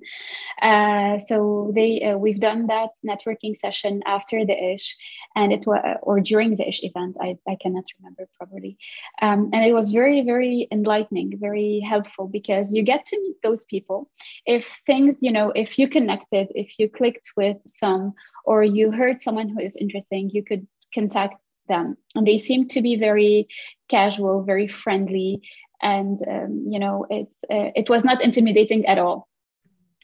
Uh, 0.62 1.18
so 1.18 1.72
they 1.74 2.04
uh, 2.04 2.18
we've 2.18 2.40
done 2.40 2.68
that 2.68 2.92
networking 3.06 3.56
session 3.58 4.02
after 4.06 4.46
the 4.46 4.74
ish, 4.74 4.96
and 5.36 5.52
it 5.52 5.66
was 5.66 5.80
or 6.02 6.20
during 6.20 6.56
the 6.56 6.68
ish 6.68 6.84
event. 6.84 7.18
I, 7.22 7.38
I 7.48 7.56
cannot 7.62 7.86
remember 8.00 8.28
properly, 8.38 8.78
um, 9.22 9.50
and 9.54 9.66
it 9.66 9.74
was 9.74 9.90
very 9.92 10.22
very 10.22 10.68
enlightening, 10.72 11.34
very 11.40 11.80
helpful 11.80 12.28
because 12.28 12.74
you 12.74 12.84
get 12.84 13.06
to 13.06 13.20
meet 13.20 13.38
those 13.44 13.66
people. 13.66 14.10
If 14.46 14.82
things 14.86 15.20
you 15.22 15.32
know, 15.32 15.52
if 15.56 15.80
you 15.80 15.88
connected, 15.88 16.48
if 16.56 16.80
you 16.80 16.90
clicked 16.90 17.32
with 17.36 17.58
some, 17.66 18.14
or 18.46 18.64
you 18.64 18.92
heard 18.92 19.22
someone 19.22 19.50
who 19.50 19.60
is 19.60 19.76
interesting, 19.76 20.30
you 20.34 20.44
could 20.44 20.68
contact 20.94 21.42
them. 21.68 21.98
And 22.16 22.26
they 22.26 22.38
seem 22.38 22.68
to 22.70 22.82
be 22.82 22.96
very 22.96 23.48
casual 23.88 24.44
very 24.44 24.68
friendly 24.68 25.42
and 25.82 26.18
um, 26.28 26.66
you 26.70 26.80
know 26.80 27.06
it's 27.10 27.38
uh, 27.52 27.72
it 27.76 27.90
was 27.90 28.04
not 28.04 28.24
intimidating 28.24 28.86
at 28.86 28.98
all. 28.98 29.28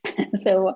So 0.44 0.76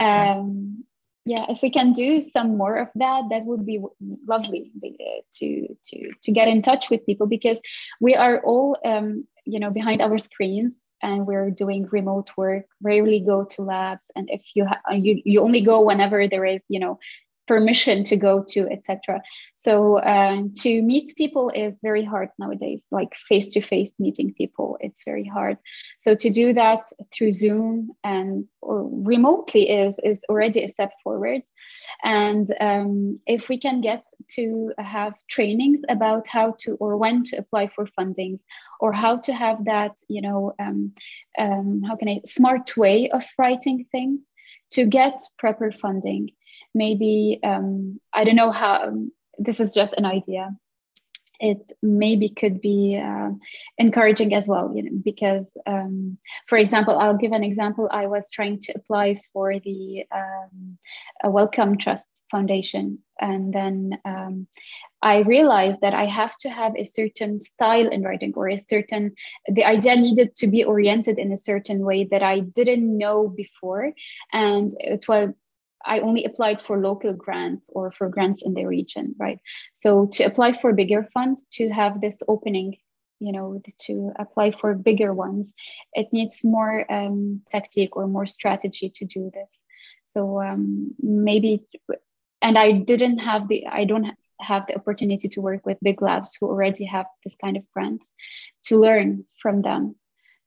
um, 0.00 0.84
yeah 1.24 1.44
if 1.48 1.60
we 1.62 1.70
can 1.70 1.92
do 1.92 2.20
some 2.20 2.56
more 2.56 2.76
of 2.76 2.88
that 2.94 3.24
that 3.30 3.44
would 3.44 3.66
be 3.66 3.80
lovely 4.26 4.70
uh, 4.84 5.20
to 5.38 5.76
to 5.88 6.10
to 6.22 6.32
get 6.32 6.48
in 6.48 6.62
touch 6.62 6.88
with 6.88 7.04
people 7.04 7.26
because 7.26 7.60
we 8.00 8.14
are 8.14 8.40
all 8.44 8.76
um, 8.84 9.26
you 9.44 9.58
know 9.58 9.70
behind 9.70 10.00
our 10.00 10.18
screens 10.18 10.80
and 11.02 11.26
we're 11.26 11.50
doing 11.50 11.88
remote 11.90 12.30
work 12.36 12.66
rarely 12.82 13.20
go 13.20 13.44
to 13.44 13.62
labs. 13.62 14.10
And 14.16 14.28
if 14.30 14.42
you 14.54 14.66
ha- 14.66 14.94
you, 14.94 15.20
you 15.24 15.40
only 15.42 15.62
go 15.62 15.82
whenever 15.82 16.26
there 16.28 16.44
is 16.44 16.62
you 16.68 16.80
know 16.80 16.98
permission 17.48 18.04
to 18.04 18.16
go 18.16 18.44
to 18.46 18.68
etc 18.70 19.20
so 19.54 20.00
um, 20.02 20.52
to 20.52 20.82
meet 20.82 21.12
people 21.16 21.50
is 21.54 21.80
very 21.82 22.04
hard 22.04 22.28
nowadays 22.38 22.86
like 22.90 23.14
face 23.14 23.48
to 23.48 23.60
face 23.60 23.92
meeting 23.98 24.32
people 24.34 24.78
it's 24.80 25.04
very 25.04 25.24
hard. 25.24 25.58
So 25.98 26.14
to 26.14 26.30
do 26.30 26.52
that 26.54 26.84
through 27.14 27.32
zoom 27.32 27.90
and 28.04 28.46
or 28.60 28.88
remotely 28.90 29.70
is 29.70 29.98
is 30.02 30.24
already 30.28 30.64
a 30.64 30.68
step 30.68 30.92
forward. 31.02 31.42
And 32.02 32.46
um, 32.60 33.16
if 33.26 33.48
we 33.48 33.58
can 33.58 33.80
get 33.80 34.04
to 34.36 34.72
have 34.78 35.14
trainings 35.28 35.82
about 35.88 36.26
how 36.28 36.54
to 36.60 36.76
or 36.76 36.96
when 36.96 37.24
to 37.24 37.36
apply 37.36 37.68
for 37.68 37.86
fundings 37.98 38.40
or 38.80 38.92
how 38.92 39.18
to 39.18 39.32
have 39.32 39.64
that 39.64 39.94
you 40.08 40.22
know 40.22 40.54
um, 40.58 40.92
um 41.38 41.82
how 41.86 41.96
can 41.96 42.08
i 42.08 42.20
smart 42.24 42.76
way 42.76 43.10
of 43.10 43.24
writing 43.38 43.86
things 43.92 44.26
to 44.70 44.86
get 44.86 45.20
proper 45.38 45.72
funding 45.72 46.30
maybe 46.74 47.40
um, 47.42 48.00
i 48.12 48.24
don't 48.24 48.36
know 48.36 48.50
how 48.50 48.88
um, 48.88 49.12
this 49.38 49.60
is 49.60 49.74
just 49.74 49.94
an 49.94 50.04
idea 50.04 50.50
it 51.40 51.70
maybe 51.82 52.28
could 52.28 52.60
be 52.60 53.00
uh, 53.00 53.30
encouraging 53.78 54.34
as 54.34 54.48
well 54.48 54.72
you 54.74 54.82
know 54.82 54.98
because 55.04 55.56
um, 55.66 56.18
for 56.46 56.58
example 56.58 56.98
i'll 56.98 57.16
give 57.16 57.32
an 57.32 57.44
example 57.44 57.88
i 57.92 58.06
was 58.06 58.30
trying 58.30 58.58
to 58.58 58.72
apply 58.74 59.20
for 59.32 59.58
the 59.60 60.04
um, 60.12 60.78
wellcome 61.24 61.76
trust 61.78 62.06
foundation 62.30 62.98
and 63.20 63.52
then 63.52 63.98
um, 64.04 64.46
I 65.02 65.20
realized 65.20 65.80
that 65.82 65.94
I 65.94 66.04
have 66.04 66.36
to 66.38 66.48
have 66.48 66.74
a 66.76 66.84
certain 66.84 67.40
style 67.40 67.88
in 67.88 68.02
writing 68.02 68.32
or 68.36 68.48
a 68.48 68.56
certain, 68.56 69.14
the 69.46 69.64
idea 69.64 69.96
needed 69.96 70.34
to 70.36 70.48
be 70.48 70.64
oriented 70.64 71.18
in 71.18 71.32
a 71.32 71.36
certain 71.36 71.84
way 71.84 72.04
that 72.10 72.22
I 72.22 72.40
didn't 72.40 72.98
know 72.98 73.28
before. 73.28 73.92
And 74.32 74.72
it 74.78 75.06
was, 75.08 75.30
I 75.88 76.00
only 76.00 76.24
applied 76.24 76.60
for 76.60 76.78
local 76.78 77.12
grants 77.14 77.70
or 77.72 77.90
for 77.90 78.08
grants 78.08 78.42
in 78.42 78.54
the 78.54 78.66
region, 78.66 79.14
right? 79.18 79.38
So 79.72 80.06
to 80.12 80.24
apply 80.24 80.52
for 80.52 80.72
bigger 80.72 81.02
funds, 81.02 81.46
to 81.52 81.68
have 81.70 82.00
this 82.00 82.22
opening, 82.28 82.76
you 83.20 83.32
know, 83.32 83.60
to 83.86 84.12
apply 84.18 84.50
for 84.52 84.74
bigger 84.74 85.12
ones, 85.14 85.52
it 85.94 86.12
needs 86.12 86.44
more 86.44 86.90
um, 86.92 87.40
tactic 87.50 87.96
or 87.96 88.06
more 88.06 88.26
strategy 88.26 88.90
to 88.96 89.04
do 89.04 89.30
this. 89.32 89.62
So 90.04 90.40
um, 90.40 90.94
maybe 91.00 91.66
and 92.40 92.56
i 92.56 92.72
didn't 92.72 93.18
have 93.18 93.48
the 93.48 93.66
i 93.66 93.84
don't 93.84 94.06
have 94.40 94.66
the 94.66 94.76
opportunity 94.76 95.28
to 95.28 95.40
work 95.40 95.66
with 95.66 95.76
big 95.82 96.00
labs 96.00 96.36
who 96.38 96.46
already 96.46 96.84
have 96.84 97.06
this 97.24 97.36
kind 97.40 97.56
of 97.56 97.64
grants 97.72 98.10
to 98.62 98.76
learn 98.76 99.24
from 99.42 99.62
them 99.62 99.96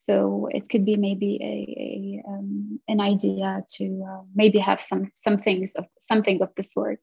so 0.05 0.47
it 0.51 0.67
could 0.67 0.83
be 0.83 0.97
maybe 0.97 1.31
a, 1.41 1.55
a 1.87 2.31
um, 2.31 2.79
an 2.87 2.99
idea 2.99 3.63
to 3.75 3.85
uh, 4.09 4.23
maybe 4.33 4.57
have 4.57 4.81
some 4.81 5.11
some 5.13 5.37
things 5.37 5.75
of 5.75 5.85
something 5.99 6.41
of 6.41 6.49
the 6.55 6.63
sort 6.63 6.99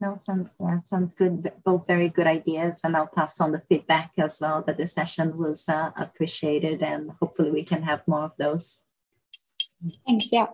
no, 0.00 0.20
sounds, 0.26 0.48
yeah, 0.60 0.80
sounds 0.84 1.14
good. 1.14 1.52
Both 1.64 1.86
very 1.86 2.10
good 2.10 2.26
ideas, 2.26 2.80
and 2.84 2.94
I'll 2.96 3.06
pass 3.06 3.40
on 3.40 3.52
the 3.52 3.62
feedback 3.68 4.10
as 4.18 4.38
well 4.40 4.62
that 4.66 4.76
the 4.76 4.86
session 4.86 5.38
was 5.38 5.68
uh, 5.68 5.90
appreciated, 5.96 6.82
and 6.82 7.12
hopefully 7.20 7.50
we 7.50 7.64
can 7.64 7.82
have 7.82 8.06
more 8.06 8.24
of 8.24 8.32
those. 8.38 8.78
Thanks. 10.06 10.28
Yeah. 10.30 10.48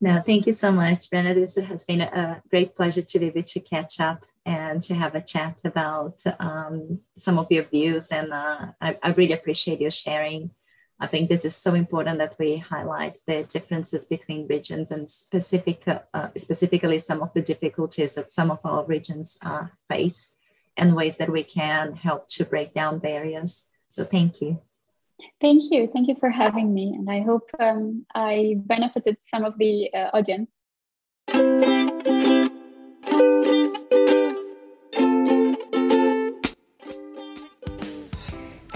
No, 0.00 0.22
thank 0.24 0.46
you 0.46 0.52
so 0.52 0.70
much, 0.70 1.10
Bernadette. 1.10 1.56
It 1.56 1.64
has 1.64 1.84
been 1.84 2.02
a 2.02 2.40
great 2.50 2.76
pleasure 2.76 3.02
to 3.02 3.18
be 3.18 3.26
able 3.26 3.42
to 3.42 3.60
catch 3.60 3.98
up 3.98 4.24
and 4.48 4.80
to 4.80 4.94
have 4.94 5.14
a 5.14 5.20
chat 5.20 5.56
about 5.62 6.22
um, 6.40 7.00
some 7.18 7.38
of 7.38 7.48
your 7.50 7.64
views. 7.64 8.10
And 8.10 8.32
uh, 8.32 8.68
I, 8.80 8.98
I, 9.02 9.10
really 9.10 9.34
appreciate 9.34 9.78
your 9.78 9.90
sharing. 9.90 10.52
I 10.98 11.06
think 11.06 11.28
this 11.28 11.44
is 11.44 11.54
so 11.54 11.74
important 11.74 12.18
that 12.18 12.34
we 12.38 12.56
highlight 12.56 13.18
the 13.26 13.44
differences 13.44 14.06
between 14.06 14.48
regions 14.48 14.90
and 14.90 15.08
specific, 15.10 15.82
uh, 15.86 16.28
specifically 16.38 16.98
some 16.98 17.22
of 17.22 17.30
the 17.34 17.42
difficulties 17.42 18.14
that 18.14 18.32
some 18.32 18.50
of 18.50 18.60
our 18.64 18.86
regions 18.86 19.36
uh, 19.42 19.66
face 19.86 20.32
and 20.78 20.96
ways 20.96 21.18
that 21.18 21.30
we 21.30 21.44
can 21.44 21.92
help 21.92 22.26
to 22.28 22.44
break 22.46 22.72
down 22.72 23.00
barriers. 23.00 23.66
So 23.90 24.04
thank 24.04 24.40
you. 24.40 24.62
Thank 25.42 25.70
you. 25.70 25.90
Thank 25.92 26.08
you 26.08 26.16
for 26.18 26.30
having 26.30 26.72
me. 26.72 26.94
And 26.96 27.10
I 27.10 27.20
hope 27.20 27.50
um, 27.60 28.06
I 28.14 28.56
benefited 28.56 29.18
some 29.20 29.44
of 29.44 29.58
the 29.58 29.92
uh, 29.92 30.10
audience. 30.14 30.52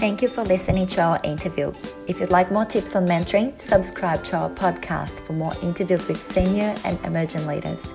Thank 0.03 0.21
you 0.21 0.27
for 0.27 0.43
listening 0.43 0.85
to 0.87 1.01
our 1.01 1.17
interview. 1.23 1.71
If 2.07 2.19
you'd 2.19 2.29
like 2.29 2.51
more 2.51 2.65
tips 2.65 2.93
on 2.97 3.07
mentoring, 3.07 3.57
subscribe 3.57 4.21
to 4.25 4.35
our 4.35 4.49
podcast 4.49 5.25
for 5.25 5.31
more 5.31 5.53
interviews 5.61 6.09
with 6.09 6.21
senior 6.21 6.75
and 6.83 6.99
emerging 7.05 7.47
leaders. 7.47 7.93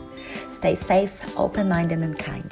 Stay 0.50 0.74
safe, 0.74 1.12
open 1.36 1.68
minded, 1.68 1.98
and 1.98 2.18
kind. 2.18 2.50